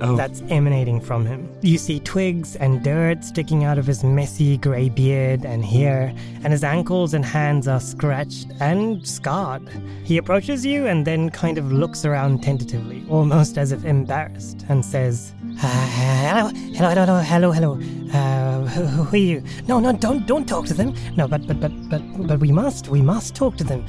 [0.00, 1.48] Oh, that's emanating from him.
[1.62, 6.52] You see twigs and dirt sticking out of his messy grey beard and hair, and
[6.52, 9.68] his ankles and hands are scratched and scarred.
[10.04, 14.84] He approaches you and then kind of looks around tentatively, almost as if embarrassed, and
[14.84, 17.80] says, uh, hello, hello, hello, hello, hello.
[18.12, 19.42] Uh, who, who are you?
[19.66, 20.94] No, no, don't, don't talk to them.
[21.16, 23.84] No, but, but, but, but, but we must, we must talk to them.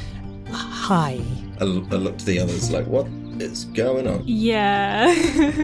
[0.51, 1.19] Hi.
[1.59, 3.07] I, l- I look to the others like, what
[3.41, 4.23] is going on?
[4.25, 5.13] Yeah.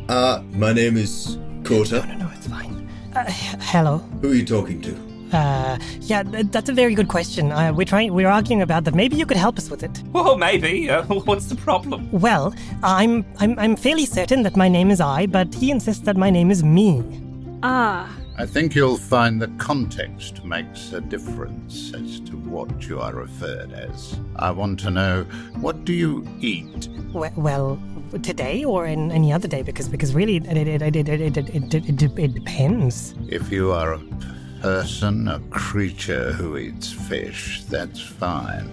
[0.09, 2.05] Uh, my name is Kota.
[2.07, 2.89] No, no, it's fine.
[3.15, 3.97] Uh, h- hello.
[4.21, 4.93] Who are you talking to?
[5.37, 7.51] Uh, yeah, th- that's a very good question.
[7.53, 8.93] Uh, we're trying, we're arguing about that.
[8.95, 10.03] Maybe you could help us with it.
[10.11, 10.89] well, maybe.
[10.89, 12.09] Uh, what's the problem?
[12.11, 12.53] Well,
[12.83, 16.29] I'm, I'm, I'm fairly certain that my name is I, but he insists that my
[16.29, 17.01] name is me.
[17.63, 18.09] ah.
[18.37, 23.73] I think you'll find the context makes a difference as to what you are referred
[23.73, 24.17] as.
[24.37, 25.23] I want to know
[25.59, 26.87] what do you eat?
[27.13, 27.79] We- well,
[28.23, 31.37] today or in any other day, because because really, it it it it it, it,
[31.37, 33.13] it, it, it, it depends.
[33.27, 34.01] If you are a
[34.61, 38.71] person, a creature who eats fish, that's fine.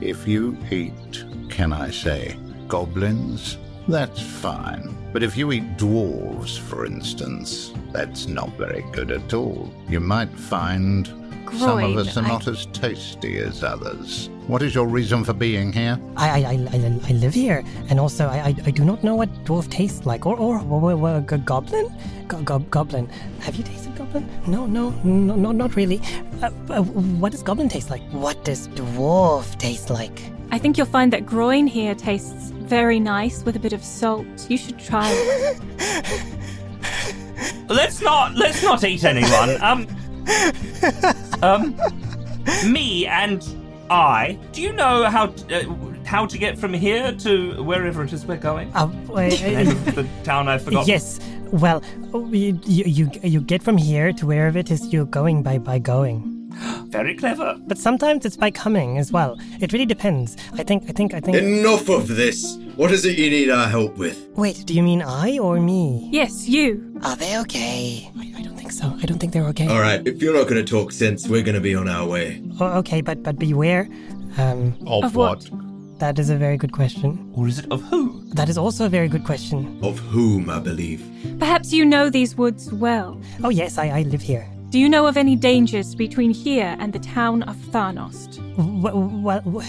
[0.00, 2.36] If you eat, can I say,
[2.68, 3.56] goblins,
[3.88, 4.94] that's fine.
[5.12, 9.72] But if you eat dwarves, for instance, that's not very good at all.
[9.88, 11.06] You might find
[11.58, 14.28] some of us are I- not as tasty as others.
[14.48, 15.98] What is your reason for being here?
[16.16, 19.14] I I, I, I, I live here, and also I, I, I do not know
[19.14, 21.94] what dwarf tastes like, or or, or, or, or goblin,
[22.28, 23.08] go, go, goblin.
[23.40, 24.26] Have you tasted goblin?
[24.46, 26.00] No, no, no, no not really.
[26.42, 26.82] Uh, uh,
[27.20, 28.02] what does goblin taste like?
[28.10, 30.18] What does dwarf taste like?
[30.50, 34.26] I think you'll find that groin here tastes very nice with a bit of salt.
[34.48, 35.60] You should try it.
[37.68, 39.60] Let's not let's not eat anyone.
[39.62, 39.86] Um,
[41.42, 41.76] um,
[42.66, 43.44] me and
[43.90, 44.38] I.
[44.52, 48.24] Do you know how t- uh, how to get from here to wherever it is
[48.24, 48.74] we're going?
[48.74, 50.86] Uh, wait, The name of the town I forgot.
[50.86, 51.20] Yes.
[51.52, 51.82] Well,
[52.30, 55.78] you, you you you get from here to wherever it is you're going by by
[55.78, 56.37] going.
[56.88, 57.56] Very clever.
[57.66, 59.36] But sometimes it's by coming as well.
[59.60, 60.36] It really depends.
[60.54, 61.36] I think I think I think.
[61.36, 62.56] Enough of this!
[62.76, 64.28] What is it you need our help with?
[64.36, 66.08] Wait, do you mean I or me?
[66.12, 66.98] yes, you.
[67.04, 68.10] Are they okay?
[68.16, 68.86] I, I don't think so.
[69.02, 69.68] I don't think they're okay.
[69.68, 72.42] Alright, if you're not gonna talk sense, we're gonna be on our way.
[72.60, 73.88] Oh, okay, but but beware.
[74.38, 75.50] Um, Of, Of what?
[75.98, 77.32] that is a very good question.
[77.34, 78.22] Or is it of who?
[78.34, 79.78] That is also a very good question.
[79.82, 81.02] Of whom, I believe.
[81.40, 83.20] Perhaps you know these woods well.
[83.42, 84.46] Oh yes, I, I live here.
[84.70, 88.36] Do you know of any dangers between here and the town of Tharnost?
[88.82, 89.62] Well, well,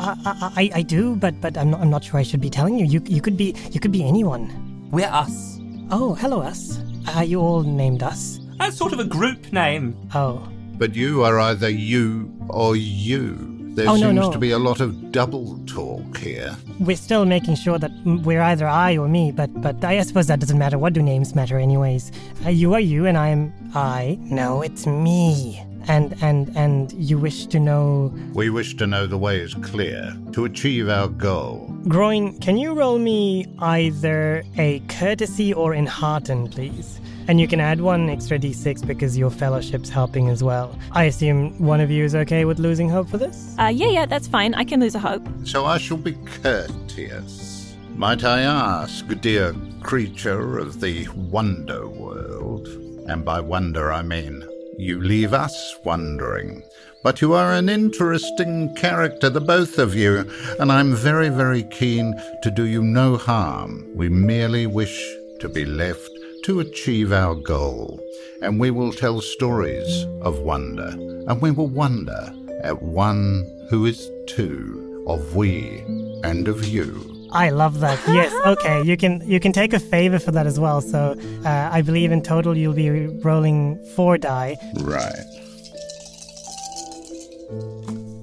[0.00, 2.76] I, I, I do, but but I'm not, I'm not sure I should be telling
[2.76, 2.84] you.
[2.84, 4.50] You you could be you could be anyone.
[4.90, 5.60] We're us.
[5.90, 6.82] Oh, hello us.
[7.14, 8.40] Are you all named us?
[8.58, 9.96] That's sort of a group name.
[10.14, 13.61] Oh, But you are either you or you.
[13.74, 14.30] There Oh, seems no.
[14.30, 16.54] to be a lot of double talk here.
[16.78, 20.40] We're still making sure that we're either I or me, but but I suppose that
[20.40, 20.78] doesn't matter.
[20.78, 22.12] What do names matter, anyways?
[22.44, 24.18] Uh, you are you, and I am I.
[24.20, 25.62] No, it's me.
[25.88, 30.14] And and and you wish to know, We wish to know the way is clear
[30.32, 31.74] to achieve our goal.
[31.88, 32.38] Groin.
[32.40, 37.00] Can you roll me either a courtesy or enhearten, please?
[37.28, 40.76] And you can add one extra d6 because your fellowship's helping as well.
[40.92, 43.54] I assume one of you is okay with losing hope for this.
[43.58, 44.54] Uh, yeah, yeah, that's fine.
[44.54, 45.26] I can lose a hope.
[45.44, 47.74] So I shall be courteous.
[47.94, 52.66] Might I ask, dear creature of the wonder world,
[53.08, 54.42] and by wonder I mean
[54.78, 56.62] you leave us wondering,
[57.02, 62.14] but you are an interesting character, the both of you, and I'm very, very keen
[62.42, 63.86] to do you no harm.
[63.94, 64.98] We merely wish
[65.40, 66.11] to be left
[66.42, 68.00] to achieve our goal,
[68.40, 70.88] and we will tell stories of wonder,
[71.28, 75.78] and we will wonder at one who is two of we
[76.24, 77.08] and of you.
[77.32, 77.98] I love that.
[78.08, 78.32] Yes.
[78.46, 78.82] Okay.
[78.82, 80.80] You can you can take a favor for that as well.
[80.80, 82.90] So uh, I believe in total you'll be
[83.24, 84.56] rolling four die.
[84.80, 85.24] Right.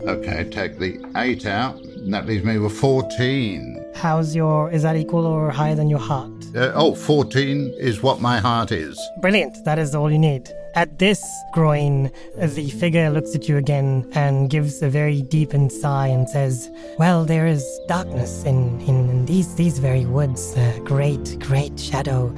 [0.08, 3.94] Okay, take the eight out, and that leaves me with 14.
[3.96, 4.72] How's your?
[4.72, 6.39] Is that equal or higher than your heart?
[6.56, 9.00] Uh, oh, 14 is what my heart is.
[9.22, 9.64] Brilliant.
[9.66, 10.50] That is all you need.
[10.74, 16.08] At this Groin, the figure looks at you again and gives a very deepened sigh
[16.08, 20.56] and says, "Well, there is darkness in in, in these these very woods.
[20.58, 22.34] A great, great shadow,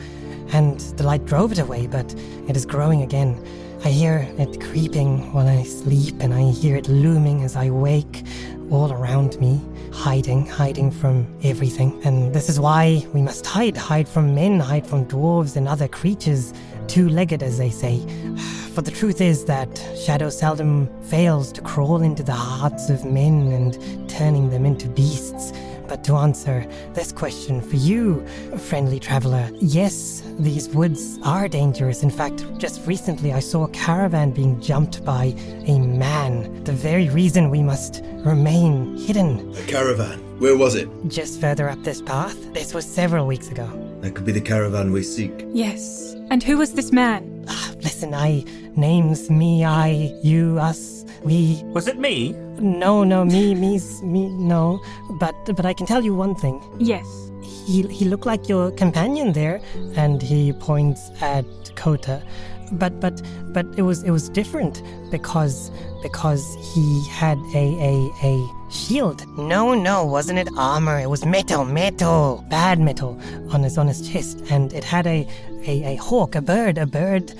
[0.51, 2.13] and the light drove it away, but
[2.47, 3.41] it is growing again."
[3.83, 8.23] I hear it creeping while I sleep, and I hear it looming as I wake
[8.69, 9.59] all around me,
[9.91, 11.99] hiding, hiding from everything.
[12.03, 15.87] And this is why we must hide hide from men, hide from dwarves and other
[15.87, 16.53] creatures,
[16.87, 17.99] two legged, as they say.
[18.73, 23.51] For the truth is that Shadow seldom fails to crawl into the hearts of men
[23.51, 25.51] and turning them into beasts.
[25.91, 28.25] But to answer this question for you,
[28.57, 32.01] friendly traveler, yes, these woods are dangerous.
[32.01, 35.35] In fact, just recently I saw a caravan being jumped by
[35.67, 36.63] a man.
[36.63, 39.53] The very reason we must remain hidden.
[39.57, 40.19] A caravan.
[40.39, 40.87] Where was it?
[41.09, 43.67] Just further up this path, this was several weeks ago.
[43.99, 45.45] That could be the caravan we seek.
[45.51, 46.15] Yes.
[46.29, 47.43] And who was this man?
[47.49, 48.45] Ah, Listen, I,
[48.77, 51.61] names, me, I, you, us, we.
[51.65, 52.33] Was it me?
[52.61, 54.81] No, no, me, me's, me, no.
[55.19, 56.61] But, but I can tell you one thing.
[56.79, 57.07] Yes.
[57.67, 59.57] he he looked like your companion there
[59.95, 61.45] and he points at
[61.75, 62.21] Kota
[62.71, 63.21] but but
[63.53, 65.71] but it was it was different because
[66.01, 66.43] because
[66.73, 67.95] he had a a
[68.31, 68.33] a
[68.71, 73.19] shield no no wasn't it armor it was metal metal bad metal
[73.53, 75.27] on his on his chest and it had a
[75.67, 77.33] a, a hawk a bird a bird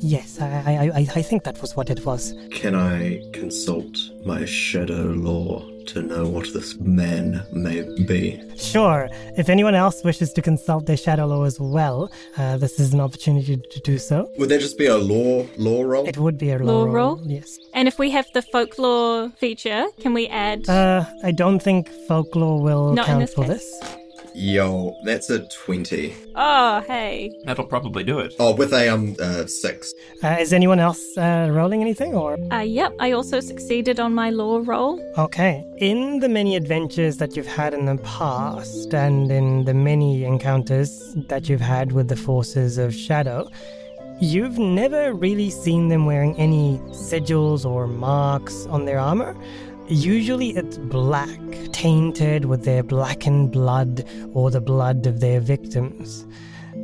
[0.00, 4.44] yes I, I I I think that was what it was Can I consult my
[4.44, 5.62] shadow lore
[5.92, 7.80] to know what this man may
[8.12, 8.22] be?
[8.58, 9.08] Sure.
[9.38, 13.00] If anyone else wishes to consult their shadow lore as well, uh, this is an
[13.00, 14.30] opportunity to do so.
[14.36, 16.06] Would there just be a lore lore roll?
[16.06, 17.20] It would be a Lore law roll?
[17.24, 17.58] Yes.
[17.72, 20.68] And if we have the folklore feature, can we add?
[20.68, 23.52] Uh, I don't think folklore will Not in count this for case.
[23.80, 23.96] this.
[24.40, 26.14] Yo, that's a twenty.
[26.36, 27.32] oh, hey.
[27.44, 28.34] That'll probably do it.
[28.38, 29.92] Oh, with a um uh, six.
[30.22, 32.38] Uh, is anyone else uh, rolling anything or?
[32.52, 35.00] Uh, yep, I also succeeded on my lore roll.
[35.18, 35.64] Okay.
[35.78, 41.16] In the many adventures that you've had in the past, and in the many encounters
[41.26, 43.50] that you've had with the forces of Shadow,
[44.20, 49.34] you've never really seen them wearing any sigils or marks on their armor.
[49.88, 51.40] Usually it's black,
[51.72, 56.26] tainted with their blackened blood or the blood of their victims.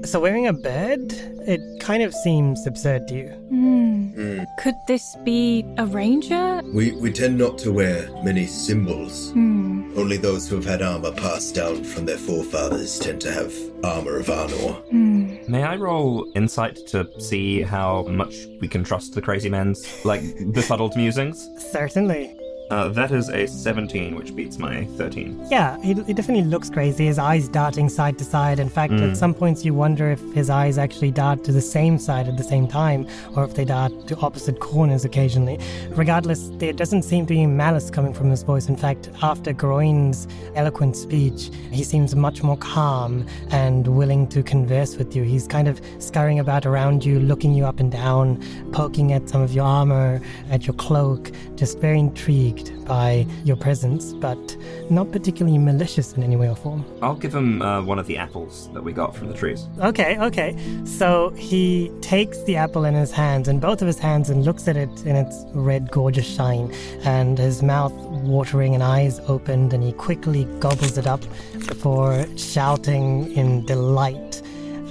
[0.05, 1.12] So wearing a bird,
[1.47, 3.29] it kind of seems absurd to you.
[3.49, 4.45] Hmm.
[4.59, 6.62] Could this be a ranger?
[6.73, 9.31] We we tend not to wear many symbols.
[9.33, 9.93] Hmm.
[9.97, 13.53] Only those who have had armor passed down from their forefathers tend to have
[13.85, 14.77] armor of Arnor.
[14.90, 15.37] Hmm.
[15.47, 20.23] May I roll insight to see how much we can trust the crazy man's, like,
[20.53, 21.49] befuddled musings?
[21.71, 22.35] Certainly.
[22.70, 25.48] Uh, that is a 17, which beats my 13.
[25.50, 28.59] Yeah, he, he definitely looks crazy, his eyes darting side to side.
[28.59, 31.98] In fact, at some points you wonder if his eyes actually dart to the same
[31.98, 35.59] side at the same time, or if they dart to opposite corners occasionally.
[35.90, 38.69] Regardless, there doesn't seem to be malice coming from his voice.
[38.69, 44.96] In fact, after Groin's eloquent speech, he seems much more calm and willing to converse
[44.96, 45.23] with you.
[45.23, 48.42] He's kind of scurrying about around you, looking you up and down,
[48.73, 52.54] poking at some of your armor, at your cloak, just very intrigued.
[52.55, 54.57] Intrigued by your presence, but
[54.90, 56.85] not particularly malicious in any way or form.
[57.02, 59.67] I'll give him uh, one of the apples that we got from the trees.
[59.81, 60.57] Okay, okay.
[60.85, 64.69] So he takes the apple in his hands, in both of his hands, and looks
[64.69, 69.83] at it in its red, gorgeous shine, and his mouth watering and eyes opened, and
[69.83, 71.23] he quickly gobbles it up
[71.67, 74.42] before shouting in delight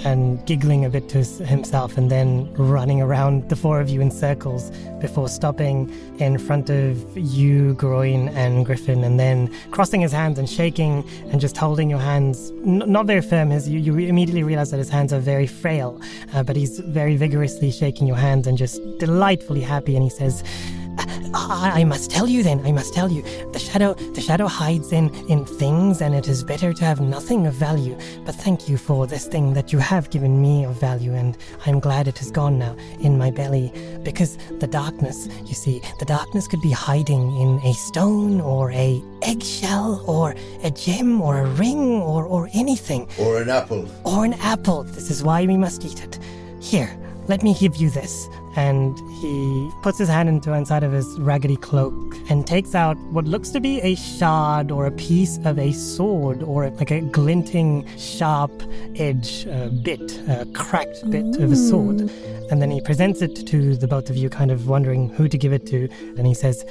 [0.03, 4.11] and giggling a bit to himself, and then running around the four of you in
[4.11, 5.89] circles before stopping
[6.19, 11.41] in front of you, Groin, and Griffin, and then crossing his hands and shaking and
[11.41, 13.49] just holding your hands, n- not very firm.
[13.49, 16.01] His, you, you immediately realize that his hands are very frail,
[16.33, 19.95] uh, but he's very vigorously shaking your hands and just delightfully happy.
[19.95, 20.43] And he says,
[20.97, 23.23] I, I must tell you then, I must tell you.
[23.51, 27.47] The shadow the shadow hides in, in things and it is better to have nothing
[27.47, 27.97] of value.
[28.25, 31.35] But thank you for this thing that you have given me of value and
[31.65, 33.71] I'm glad it is gone now in my belly.
[34.03, 39.01] Because the darkness, you see, the darkness could be hiding in a stone or a
[39.23, 43.87] eggshell or a gem or a ring or, or anything Or an apple.
[44.05, 44.83] or an apple.
[44.83, 46.19] This is why we must eat it.
[46.61, 46.95] Here,
[47.27, 48.29] let me give you this.
[48.55, 53.25] And he puts his hand into inside of his raggedy cloak and takes out what
[53.25, 57.87] looks to be a shard or a piece of a sword or like a glinting,
[57.97, 58.51] sharp
[58.95, 62.01] edge uh, bit, a cracked bit of a sword.
[62.51, 65.37] And then he presents it to the both of you, kind of wondering who to
[65.37, 65.89] give it to.
[66.17, 66.63] And he says,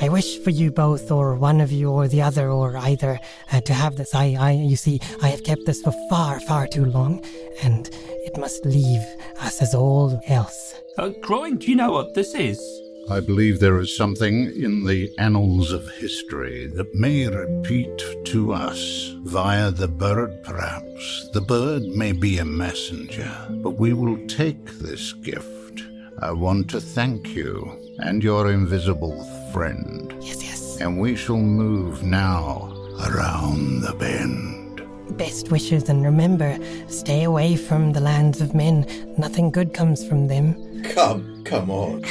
[0.00, 3.18] I wish for you both, or one of you, or the other, or either,
[3.52, 4.14] uh, to have this.
[4.14, 7.24] I, I, you see, I have kept this for far, far too long,
[7.62, 7.88] and
[8.26, 9.02] it must leave
[9.40, 10.74] us as all else.
[10.98, 12.60] Uh, Groin, do you know what this is?
[13.08, 19.14] I believe there is something in the annals of history that may repeat to us
[19.22, 21.30] via the bird, perhaps.
[21.32, 23.30] The bird may be a messenger,
[23.62, 25.84] but we will take this gift.
[26.20, 29.22] I want to thank you and your invisible
[29.56, 30.76] friend, Yes, yes.
[30.82, 32.70] and we shall move now
[33.08, 34.82] around the bend.
[35.16, 38.84] Best wishes, and remember, stay away from the lands of men.
[39.16, 40.54] Nothing good comes from them.
[40.94, 42.02] Come, come on.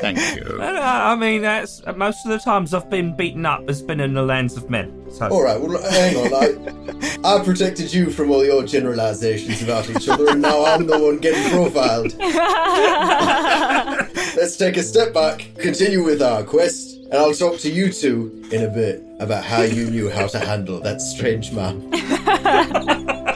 [0.00, 0.60] Thank you.
[0.60, 4.22] I mean, that's most of the times I've been beaten up has been in the
[4.22, 5.06] lands of men.
[5.10, 7.24] So All right, well, hang on.
[7.24, 10.98] I, I protected you from all your generalizations about each other, and now I'm the
[10.98, 12.14] one getting profiled.
[14.36, 18.44] Let's take a step back, continue with our quest, and I'll talk to you two
[18.52, 21.90] in a bit about how you knew how to handle that strange man.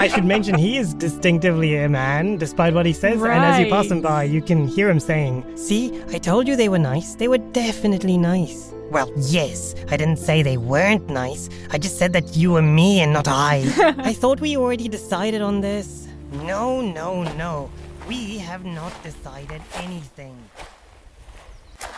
[0.02, 3.22] I should mention he is distinctively a man, despite what he says.
[3.22, 6.56] And as you pass him by, you can hear him saying, See, I told you
[6.56, 7.14] they were nice.
[7.14, 8.74] They were definitely nice.
[8.90, 11.48] Well, yes, I didn't say they weren't nice.
[11.70, 13.62] I just said that you were me and not I.
[13.98, 16.08] I thought we already decided on this.
[16.32, 17.70] No, no, no.
[18.08, 20.36] We have not decided anything.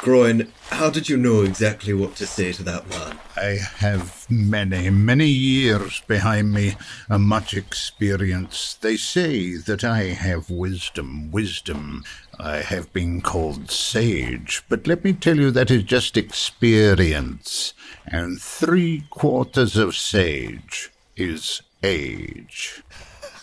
[0.04, 3.18] Groin, how did you know exactly what to say to that man?
[3.38, 6.76] I have many, many years behind me
[7.08, 8.74] and much experience.
[8.74, 12.04] They say that I have wisdom, wisdom.
[12.38, 17.72] I have been called sage, but let me tell you that is just experience.
[18.04, 22.82] And three quarters of sage is age.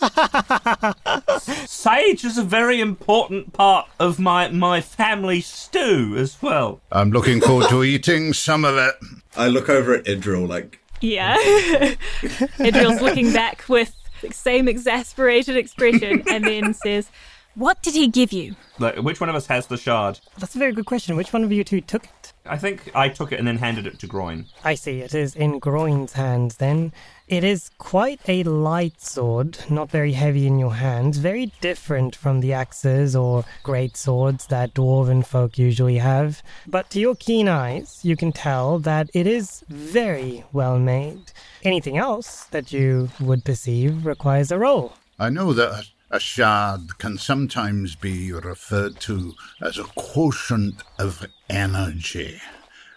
[1.66, 6.82] sage is a very important part of my my family stew as well.
[6.92, 8.96] I'm looking forward to eating some of it.
[9.36, 11.36] I look over at Idril like, Yeah.
[12.60, 17.10] Idril's looking back with the same exasperated expression and then says,
[17.56, 18.56] What did he give you?
[18.80, 20.20] Like, which one of us has the shard?
[20.38, 21.16] That's a very good question.
[21.16, 22.34] Which one of you two took it?
[22.52, 24.46] I think I took it and then handed it to Groin.
[24.66, 25.00] I see.
[25.00, 26.92] It is in Groin's hands then.
[27.30, 32.42] It is quite a light sword, not very heavy in your hands, very different from
[32.42, 36.44] the axes or great swords that dwarven folk usually have.
[36.68, 41.32] But to your keen eyes, you can tell that it is very well made.
[41.64, 44.92] Anything else that you would perceive requires a roll.
[45.18, 52.40] I know that a shard can sometimes be referred to as a quotient of energy.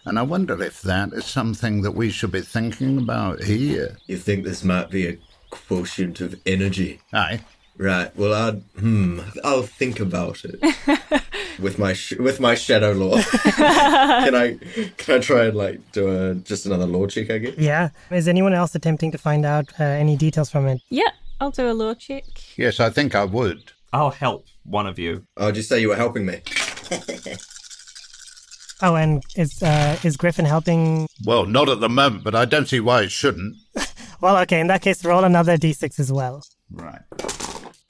[0.05, 3.97] And I wonder if that is something that we should be thinking about here.
[4.05, 5.17] you think this might be a
[5.49, 6.99] quotient of energy?
[7.11, 7.41] Aye.
[7.77, 8.15] Right.
[8.15, 9.19] Well, I'd hmm.
[9.43, 10.61] I'll think about it
[11.59, 13.21] with my sh- with my shadow lore.
[13.43, 14.57] can I
[14.95, 17.29] can I try and like do a just another lore check?
[17.29, 17.57] I guess.
[17.57, 17.89] Yeah.
[18.11, 20.81] Is anyone else attempting to find out uh, any details from it?
[20.89, 21.09] Yeah,
[21.39, 22.23] I'll do a lore check.
[22.57, 23.71] Yes, I think I would.
[23.93, 25.25] I'll help one of you.
[25.37, 26.41] I'll just say you were helping me.
[28.81, 31.07] Oh, and is uh, is Griffin helping?
[31.25, 33.55] Well, not at the moment, but I don't see why it shouldn't.
[34.21, 34.59] Well, okay.
[34.61, 36.41] In that case, roll another d6 as well.
[36.71, 37.01] Right.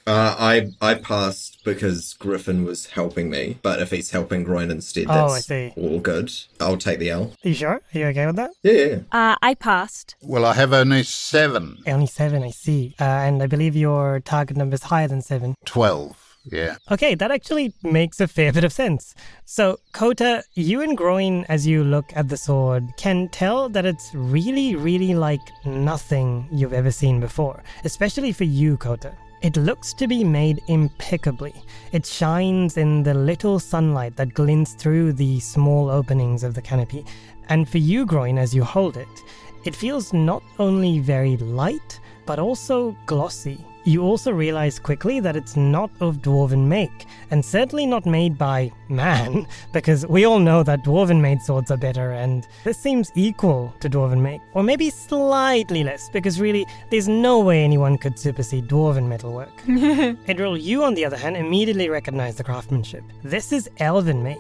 [0.08, 5.08] Uh, I I passed because Griffin was helping me, but if he's helping Groin instead,
[5.10, 5.74] Oh, I see.
[5.76, 6.32] all good.
[6.62, 7.34] I'll take the L.
[7.44, 7.82] Are you sure?
[7.94, 8.52] Are you okay with that?
[8.62, 9.00] Yeah, yeah, yeah.
[9.12, 10.16] Uh, I passed.
[10.22, 11.80] Well, I have only seven.
[11.88, 12.94] Only seven, I see.
[13.00, 15.56] Uh, and I believe your target number is higher than seven.
[15.66, 16.22] Twelve.
[16.52, 16.76] Yeah.
[16.92, 19.16] Okay, that actually makes a fair bit of sense.
[19.46, 24.12] So, Kota, you and Groin, as you look at the sword, can tell that it's
[24.14, 29.12] really, really like nothing you've ever seen before, especially for you, Kota.
[29.42, 31.54] It looks to be made impeccably.
[31.92, 37.06] It shines in the little sunlight that glints through the small openings of the canopy.
[37.50, 39.24] And for you, Groin, as you hold it,
[39.66, 43.64] it feels not only very light, but also glossy.
[43.88, 48.72] You also realize quickly that it's not of dwarven make, and certainly not made by
[48.90, 53.72] man, because we all know that dwarven made swords are better, and this seems equal
[53.82, 54.42] to dwarven make.
[54.56, 59.56] Or maybe slightly less, because really, there's no way anyone could supersede dwarven metalwork.
[59.68, 63.04] Edril, you on the other hand, immediately recognize the craftsmanship.
[63.24, 64.38] This is elven made.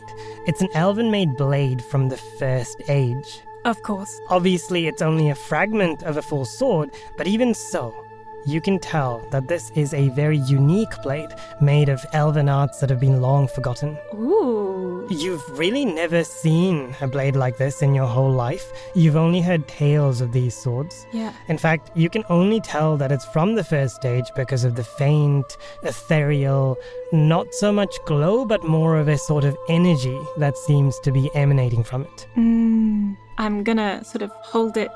[0.47, 3.41] It's an elven made blade from the first age.
[3.65, 4.21] Of course.
[4.29, 8.04] Obviously, it's only a fragment of a full sword, but even so,
[8.45, 11.29] you can tell that this is a very unique blade
[11.59, 13.97] made of elven arts that have been long forgotten.
[14.13, 15.07] Ooh.
[15.09, 18.71] You've really never seen a blade like this in your whole life.
[18.95, 21.05] You've only heard tales of these swords.
[21.11, 21.33] Yeah.
[21.47, 24.83] In fact, you can only tell that it's from the first stage because of the
[24.83, 26.77] faint, ethereal,
[27.11, 31.29] not so much glow, but more of a sort of energy that seems to be
[31.35, 32.27] emanating from it.
[32.35, 34.91] Mm, I'm gonna sort of hold it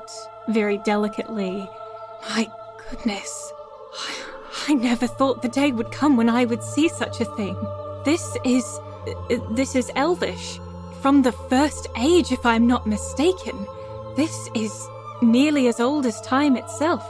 [0.48, 1.68] very delicately.
[2.28, 2.48] My
[2.90, 3.52] goodness.
[3.94, 4.14] I,
[4.68, 7.56] I never thought the day would come when I would see such a thing.
[8.04, 8.64] This is.
[9.52, 10.60] This is Elvish.
[11.00, 13.66] From the first age, if I'm not mistaken.
[14.14, 14.88] This is
[15.22, 17.02] nearly as old as time itself.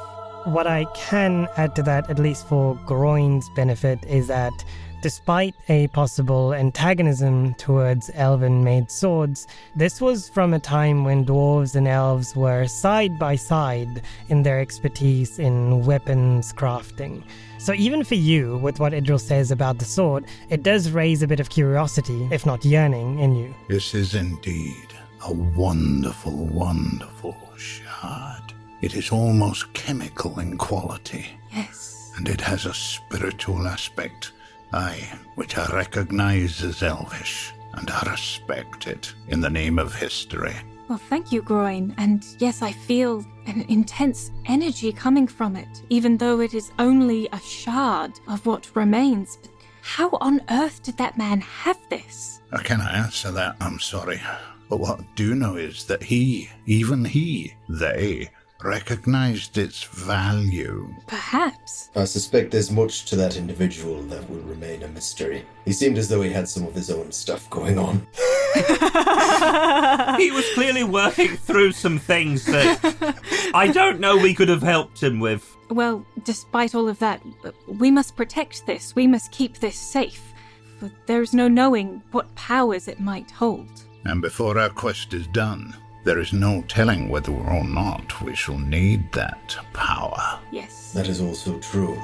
[0.44, 4.64] What I can add to that, at least for Groin's benefit, is that
[5.02, 9.46] despite a possible antagonism towards elven made swords,
[9.76, 14.60] this was from a time when dwarves and elves were side by side in their
[14.60, 17.22] expertise in weapons crafting.
[17.58, 21.26] So, even for you, with what Idril says about the sword, it does raise a
[21.26, 23.54] bit of curiosity, if not yearning, in you.
[23.68, 24.86] This is indeed
[25.26, 28.54] a wonderful, wonderful shard.
[28.80, 32.12] It is almost chemical in quality, Yes.
[32.16, 34.32] and it has a spiritual aspect,
[34.72, 40.54] aye, which I recognize as elvish, and I respect it in the name of history.
[40.88, 41.94] Well, thank you, Groin.
[41.98, 47.28] And yes, I feel an intense energy coming from it, even though it is only
[47.32, 49.38] a shard of what remains.
[49.40, 49.50] But
[49.82, 52.40] how on earth did that man have this?
[52.52, 54.20] Uh, I cannot answer that, I'm sorry.
[54.68, 58.30] But what I do know is that he, even he, they,
[58.62, 60.94] recognized its value.
[61.06, 61.90] Perhaps.
[61.96, 65.44] I suspect there's much to that individual that will remain a mystery.
[65.64, 68.06] He seemed as though he had some of his own stuff going on.
[70.18, 73.16] he was clearly working through some things that
[73.54, 75.56] I don't know we could have helped him with.
[75.70, 77.22] Well, despite all of that,
[77.66, 78.94] we must protect this.
[78.96, 80.32] We must keep this safe.
[80.78, 83.68] For there's no knowing what powers it might hold.
[84.04, 88.58] And before our quest is done, there is no telling whether or not we shall
[88.58, 90.38] need that power.
[90.50, 90.92] Yes.
[90.92, 92.00] That is also true.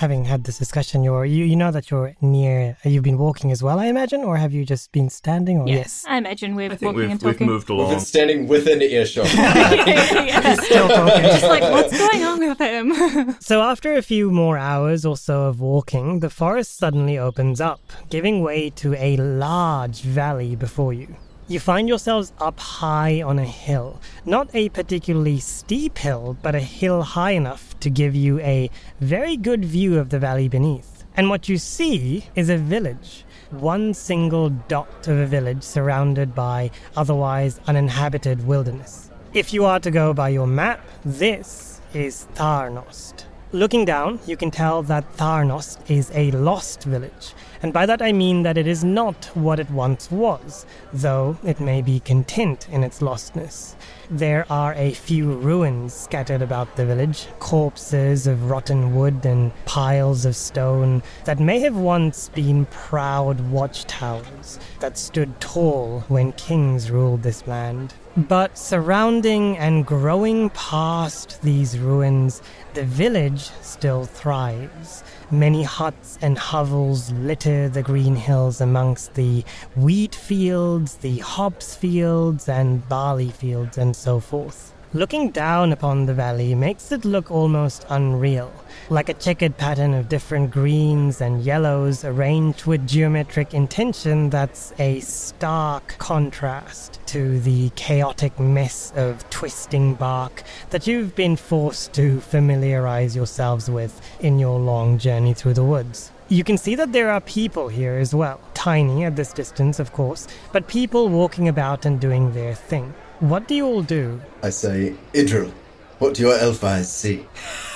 [0.00, 2.74] Having had this discussion, you're you, you know that you're near.
[2.84, 5.58] You've been walking as well, I imagine, or have you just been standing?
[5.58, 7.46] Or yes, I imagine we're I think walking we've, and we've talking.
[7.46, 7.90] moved We've along.
[7.90, 9.28] been standing within earshot.
[9.34, 10.54] Yeah.
[10.62, 11.22] still talking.
[11.22, 13.36] Just like, what's going on with him?
[13.40, 17.80] So, after a few more hours or so of walking, the forest suddenly opens up,
[18.08, 21.14] giving way to a large valley before you.
[21.50, 24.00] You find yourselves up high on a hill.
[24.24, 28.70] Not a particularly steep hill, but a hill high enough to give you a
[29.00, 31.04] very good view of the valley beneath.
[31.16, 33.24] And what you see is a village.
[33.50, 39.10] One single dot of a village surrounded by otherwise uninhabited wilderness.
[39.34, 43.24] If you are to go by your map, this is Tharnost.
[43.52, 47.34] Looking down, you can tell that Tharnos is a lost village,
[47.64, 51.58] and by that I mean that it is not what it once was, though it
[51.58, 53.74] may be content in its lostness.
[54.08, 60.24] There are a few ruins scattered about the village, corpses of rotten wood and piles
[60.26, 67.24] of stone that may have once been proud watchtowers that stood tall when kings ruled
[67.24, 67.94] this land.
[68.28, 72.42] But surrounding and growing past these ruins,
[72.74, 75.02] the village still thrives.
[75.30, 79.42] Many huts and hovels litter the green hills amongst the
[79.74, 84.74] wheat fields, the hops fields, and barley fields, and so forth.
[84.92, 88.52] looking down upon the valley makes it look almost unreal,
[88.90, 94.98] like a checkered pattern of different greens and yellows arranged with geometric intention that's a
[94.98, 103.14] stark contrast to the chaotic mess of twisting bark that you've been forced to familiarize
[103.14, 106.10] yourselves with in your long journey through the woods.
[106.28, 108.40] You can see that there are people here as well.
[108.54, 112.92] Tiny at this distance, of course, but people walking about and doing their thing.
[113.20, 114.20] What do you all do?
[114.42, 115.52] I say, Idril,
[116.00, 117.26] what do your elf eyes see?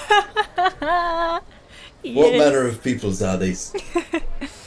[2.05, 3.73] What manner of peoples are these?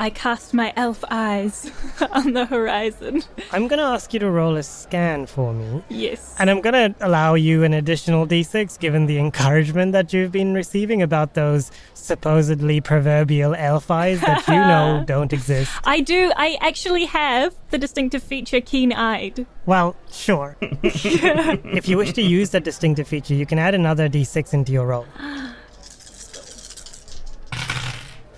[0.00, 1.70] I cast my elf eyes
[2.12, 3.22] on the horizon.
[3.52, 5.84] I'm going to ask you to roll a scan for me.
[5.90, 6.34] Yes.
[6.38, 10.54] And I'm going to allow you an additional d6 given the encouragement that you've been
[10.54, 15.70] receiving about those supposedly proverbial elf eyes that you know don't exist.
[15.84, 16.32] I do.
[16.34, 19.44] I actually have the distinctive feature keen-eyed.
[19.66, 20.56] Well, sure.
[20.62, 24.86] if you wish to use that distinctive feature, you can add another d6 into your
[24.86, 25.06] roll.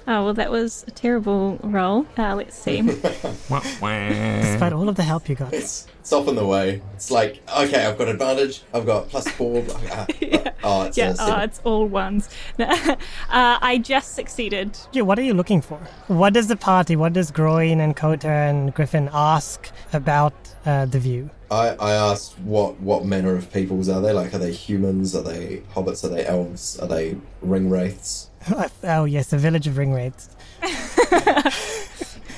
[0.06, 2.06] Oh well, that was a terrible roll.
[2.18, 2.82] Uh, let's see.
[3.48, 4.08] Wah, wah.
[4.40, 5.52] Despite all of the help you got.
[5.52, 6.82] It's, it's off on the way.
[6.94, 8.62] It's like, okay, I've got advantage.
[8.74, 9.62] I've got plus four.
[9.90, 10.06] Uh,
[10.64, 11.40] Oh, it's yeah, a oh, seven.
[11.42, 12.28] it's all ones.
[12.58, 12.96] uh,
[13.28, 14.78] I just succeeded.
[14.92, 15.76] Yeah, What are you looking for?
[16.06, 20.34] What does the party, what does Groin and Kota and Griffin ask about
[20.64, 21.30] uh, the view?
[21.50, 24.12] I, I asked what what manner of peoples are they?
[24.12, 25.14] Like, are they humans?
[25.16, 26.04] Are they hobbits?
[26.04, 26.78] Are they elves?
[26.78, 28.30] Are they ring wraiths?
[28.84, 30.28] oh, yes, a village of ring wraiths.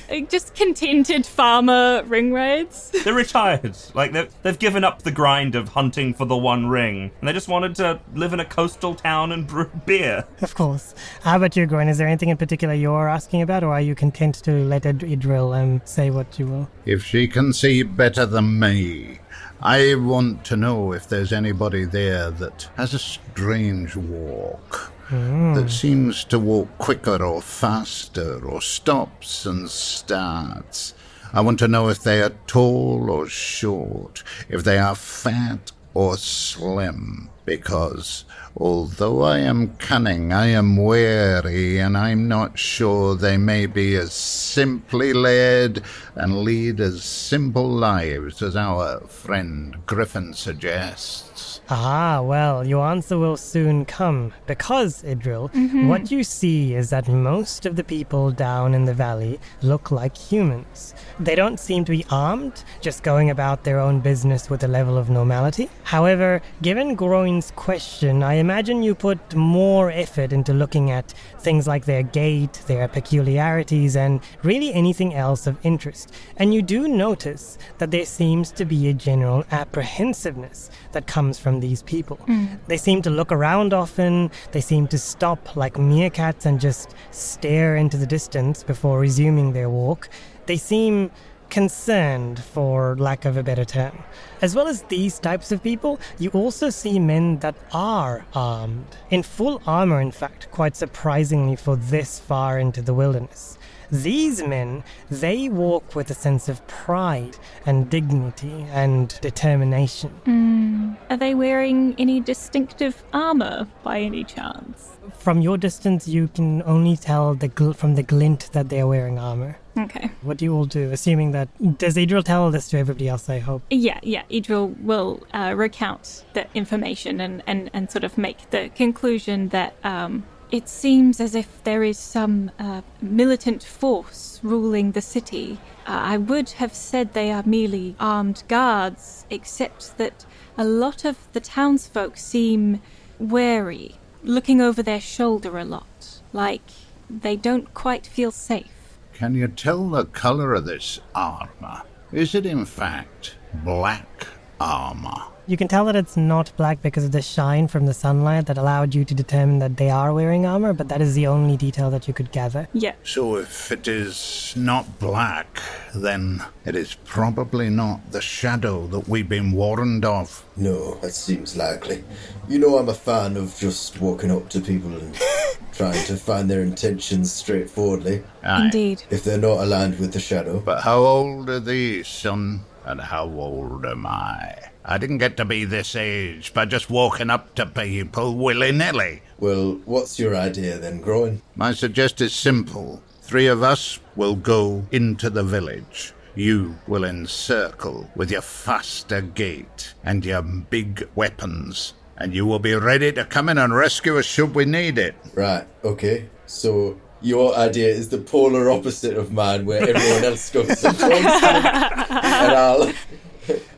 [0.07, 2.89] Uh, Just contented farmer ring wraiths.
[3.03, 3.75] They're retired.
[3.93, 7.33] Like they've they've given up the grind of hunting for the One Ring, and they
[7.33, 10.25] just wanted to live in a coastal town and brew beer.
[10.41, 10.93] Of course.
[11.23, 11.87] How about you, Groin?
[11.87, 14.99] Is there anything in particular you're asking about, or are you content to let Id-
[14.99, 16.69] Idril um, say what you will?
[16.85, 19.19] If she can see better than me,
[19.61, 24.91] I want to know if there's anybody there that has a strange walk.
[25.09, 25.67] That hmm.
[25.67, 30.95] seems to walk quicker or faster, or stops and starts.
[31.31, 36.17] I want to know if they are tall or short, if they are fat or
[36.17, 38.25] slim, because
[38.57, 44.11] although I am cunning, I am wary, and I'm not sure they may be as
[44.11, 45.83] simply led
[46.15, 51.34] and lead as simple lives as our friend Griffin suggests.
[51.69, 54.33] Ah, well, your answer will soon come.
[54.45, 55.49] Because, Idril,
[55.87, 60.17] what you see is that most of the people down in the valley look like
[60.17, 60.93] humans.
[61.19, 64.97] They don't seem to be armed, just going about their own business with a level
[64.97, 65.69] of normality.
[65.83, 71.85] However, given Groin's question, I imagine you put more effort into looking at things like
[71.85, 76.11] their gait, their peculiarities, and really anything else of interest.
[76.35, 81.61] And you do notice that there seems to be a general apprehensiveness that comes from
[81.61, 82.17] these people.
[82.25, 82.45] Hmm.
[82.67, 87.77] They seem to look around often, they seem to stop like meerkats and just stare
[87.77, 90.09] into the distance before resuming their walk.
[90.45, 91.11] They seem
[91.49, 94.03] concerned, for lack of a better term.
[94.41, 98.97] As well as these types of people, you also see men that are armed.
[99.09, 103.57] In full armor, in fact, quite surprisingly for this far into the wilderness.
[103.91, 110.97] These men, they walk with a sense of pride and dignity and determination.
[111.09, 114.97] Are they wearing any distinctive armor by any chance?
[115.17, 119.19] From your distance, you can only tell the gl- from the glint that they're wearing
[119.19, 119.57] armor.
[119.77, 120.09] Okay.
[120.21, 120.91] What do you all do?
[120.91, 123.29] Assuming that does Idril tell this to everybody else?
[123.29, 123.63] I hope.
[123.69, 124.23] Yeah, yeah.
[124.31, 129.75] Idril will uh, recount the information and, and, and sort of make the conclusion that
[129.83, 135.57] um, it seems as if there is some uh, militant force ruling the city.
[135.87, 140.25] Uh, I would have said they are merely armed guards, except that
[140.57, 142.81] a lot of the townsfolk seem
[143.19, 146.69] wary, looking over their shoulder a lot, like
[147.09, 148.97] they don't quite feel safe.
[149.13, 151.83] Can you tell the colour of this armour?
[152.11, 154.27] Is it in fact black
[154.59, 155.34] armour?
[155.47, 158.57] You can tell that it's not black because of the shine from the sunlight that
[158.57, 161.91] allowed you to determine that they are wearing armor, but that is the only detail
[161.91, 162.67] that you could gather.
[162.73, 162.95] Yeah.
[163.03, 165.61] So if it is not black,
[165.93, 170.43] then it is probably not the shadow that we've been warned of.
[170.57, 172.03] No, that seems likely.
[172.49, 175.15] You know, I'm a fan of just walking up to people and
[175.73, 178.23] trying to find their intentions straightforwardly.
[178.41, 178.65] Aye.
[178.65, 179.03] Indeed.
[179.11, 180.59] If they're not aligned with the shadow.
[180.59, 182.61] But how old are these, son?
[182.83, 184.71] And how old am I?
[184.87, 189.21] I didn't get to be this age by just walking up to people willy nilly.
[189.39, 191.41] Well, what's your idea then, Groin?
[191.55, 193.01] My suggest is simple.
[193.21, 196.13] Three of us will go into the village.
[196.37, 202.75] you will encircle with your faster gait and your big weapons, and you will be
[202.75, 205.15] ready to come in and rescue us should we need it.
[205.33, 206.27] Right, okay.
[206.45, 211.07] So your idea is the polar opposite of mine, where everyone else goes and to
[211.07, 211.25] them.
[211.25, 212.93] And I'll.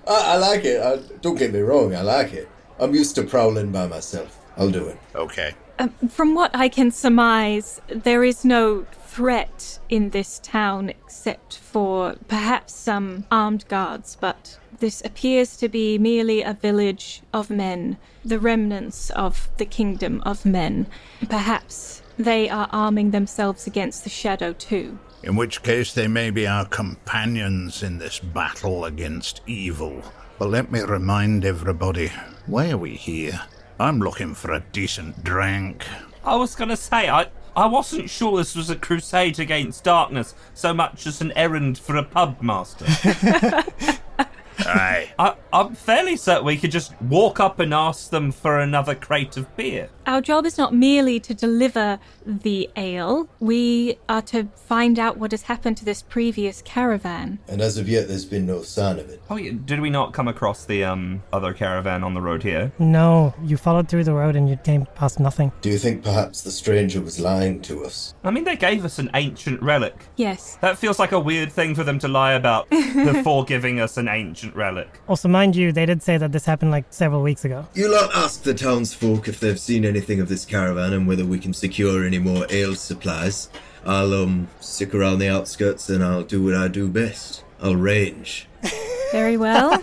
[0.07, 0.81] I, I like it.
[0.81, 2.49] I, don't get me wrong, I like it.
[2.79, 4.39] I'm used to prowling by myself.
[4.57, 4.97] I'll do it.
[5.15, 5.53] Okay.
[5.79, 8.85] Um, from what I can surmise, there is no
[9.17, 15.97] threat in this town except for perhaps some armed guards, but this appears to be
[15.97, 20.87] merely a village of men, the remnants of the kingdom of men.
[21.29, 24.99] Perhaps they are arming themselves against the shadow too.
[25.23, 30.03] In which case, they may be our companions in this battle against evil.
[30.37, 32.11] But let me remind everybody
[32.45, 33.41] why are we here?
[33.79, 35.85] I'm looking for a decent drink.
[36.23, 40.73] I was gonna say I I wasn't sure this was a crusade against darkness so
[40.73, 42.85] much as an errand for a pub master.
[44.59, 45.11] Aye.
[45.19, 49.37] I, I'm fairly certain we could just walk up and ask them for another crate
[49.37, 49.89] of beer.
[50.05, 55.31] Our job is not merely to deliver the ale, we are to find out what
[55.31, 57.39] has happened to this previous caravan.
[57.47, 59.21] And as of yet, there's been no sign of it.
[59.29, 62.71] Oh, yeah, did we not come across the um other caravan on the road here?
[62.79, 65.51] No, you followed through the road and you came past nothing.
[65.61, 68.13] Do you think perhaps the stranger was lying to us?
[68.23, 69.95] I mean, they gave us an ancient relic.
[70.15, 70.57] Yes.
[70.61, 74.07] That feels like a weird thing for them to lie about before giving us an
[74.07, 74.89] ancient relic.
[75.07, 77.67] Also, mind you, they did say that this happened like several weeks ago.
[77.73, 81.39] You lot ask the townsfolk if they've seen anything of this caravan and whether we
[81.39, 83.49] can secure any more ale supplies.
[83.85, 87.43] I'll um stick around the outskirts and I'll do what I do best.
[87.61, 88.47] I'll range.
[89.11, 89.81] Very well.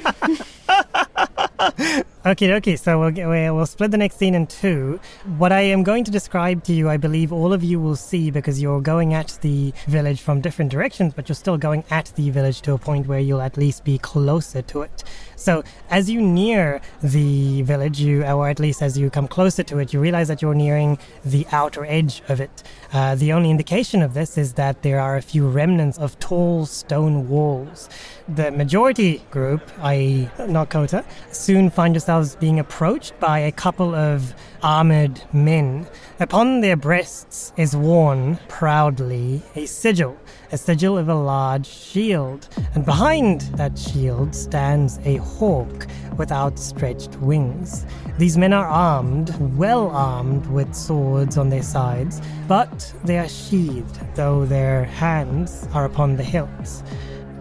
[2.27, 2.77] Okay, okay.
[2.77, 4.99] So we'll get, we'll we'll split the next scene in two.
[5.37, 8.31] What I am going to describe to you, I believe all of you will see
[8.31, 12.31] because you're going at the village from different directions, but you're still going at the
[12.31, 15.05] village to a point where you'll at least be closer to it.
[15.37, 19.79] So as you near the village, you or at least as you come closer to
[19.79, 22.63] it, you realize that you're nearing the outer edge of it.
[22.93, 26.67] Uh, the only indication of this is that there are a few remnants of tall
[26.67, 27.89] stone walls.
[28.29, 35.21] The majority group, i.e., Nakota, soon find yourselves being approached by a couple of armored
[35.33, 35.87] men.
[36.21, 40.17] Upon their breasts is worn proudly a sigil,
[40.55, 47.17] a sigil of a large shield, and behind that shield stands a hawk with outstretched
[47.17, 47.85] wings.
[48.19, 53.99] These men are armed, well armed with swords on their sides, but they are sheathed,
[54.15, 56.85] though their hands are upon the hilts.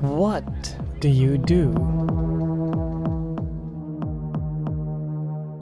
[0.02, 1.70] What do you do?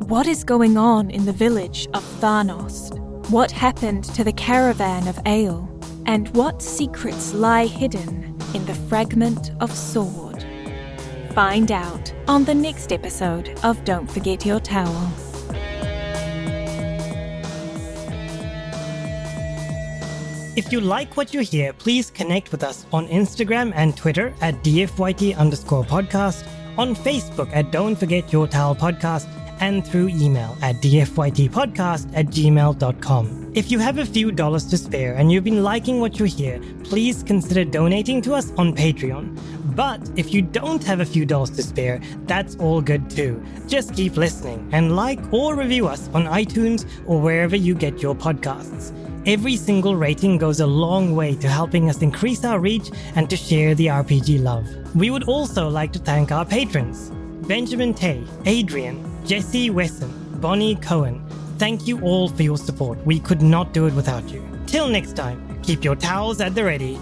[0.08, 2.98] What is going on in the village of Thanos?
[3.30, 5.68] What happened to the caravan of ale?
[6.06, 10.46] And what secrets lie hidden in the fragment of sword?
[11.34, 15.12] Find out on the next episode of Don't Forget Your Towel.
[20.58, 24.62] If you like what you hear, please connect with us on Instagram and Twitter at
[24.64, 26.46] DFYT underscore podcast,
[26.78, 29.30] on Facebook at Don't Forget Your Towel podcast,
[29.62, 33.52] and through email at dfytpodcast at gmail.com.
[33.54, 36.60] If you have a few dollars to spare and you've been liking what you hear,
[36.84, 39.38] please consider donating to us on Patreon.
[39.76, 43.44] But if you don't have a few dollars to spare, that's all good too.
[43.68, 48.16] Just keep listening and like or review us on iTunes or wherever you get your
[48.16, 48.94] podcasts.
[49.28, 53.36] Every single rating goes a long way to helping us increase our reach and to
[53.36, 54.66] share the RPG love.
[54.96, 57.12] We would also like to thank our patrons
[57.48, 60.12] Benjamin Tay, Adrian, Jesse Wesson,
[60.42, 61.26] Bonnie Cohen.
[61.58, 63.04] Thank you all for your support.
[63.06, 64.44] We could not do it without you.
[64.66, 66.98] Till next time, keep your towels at the ready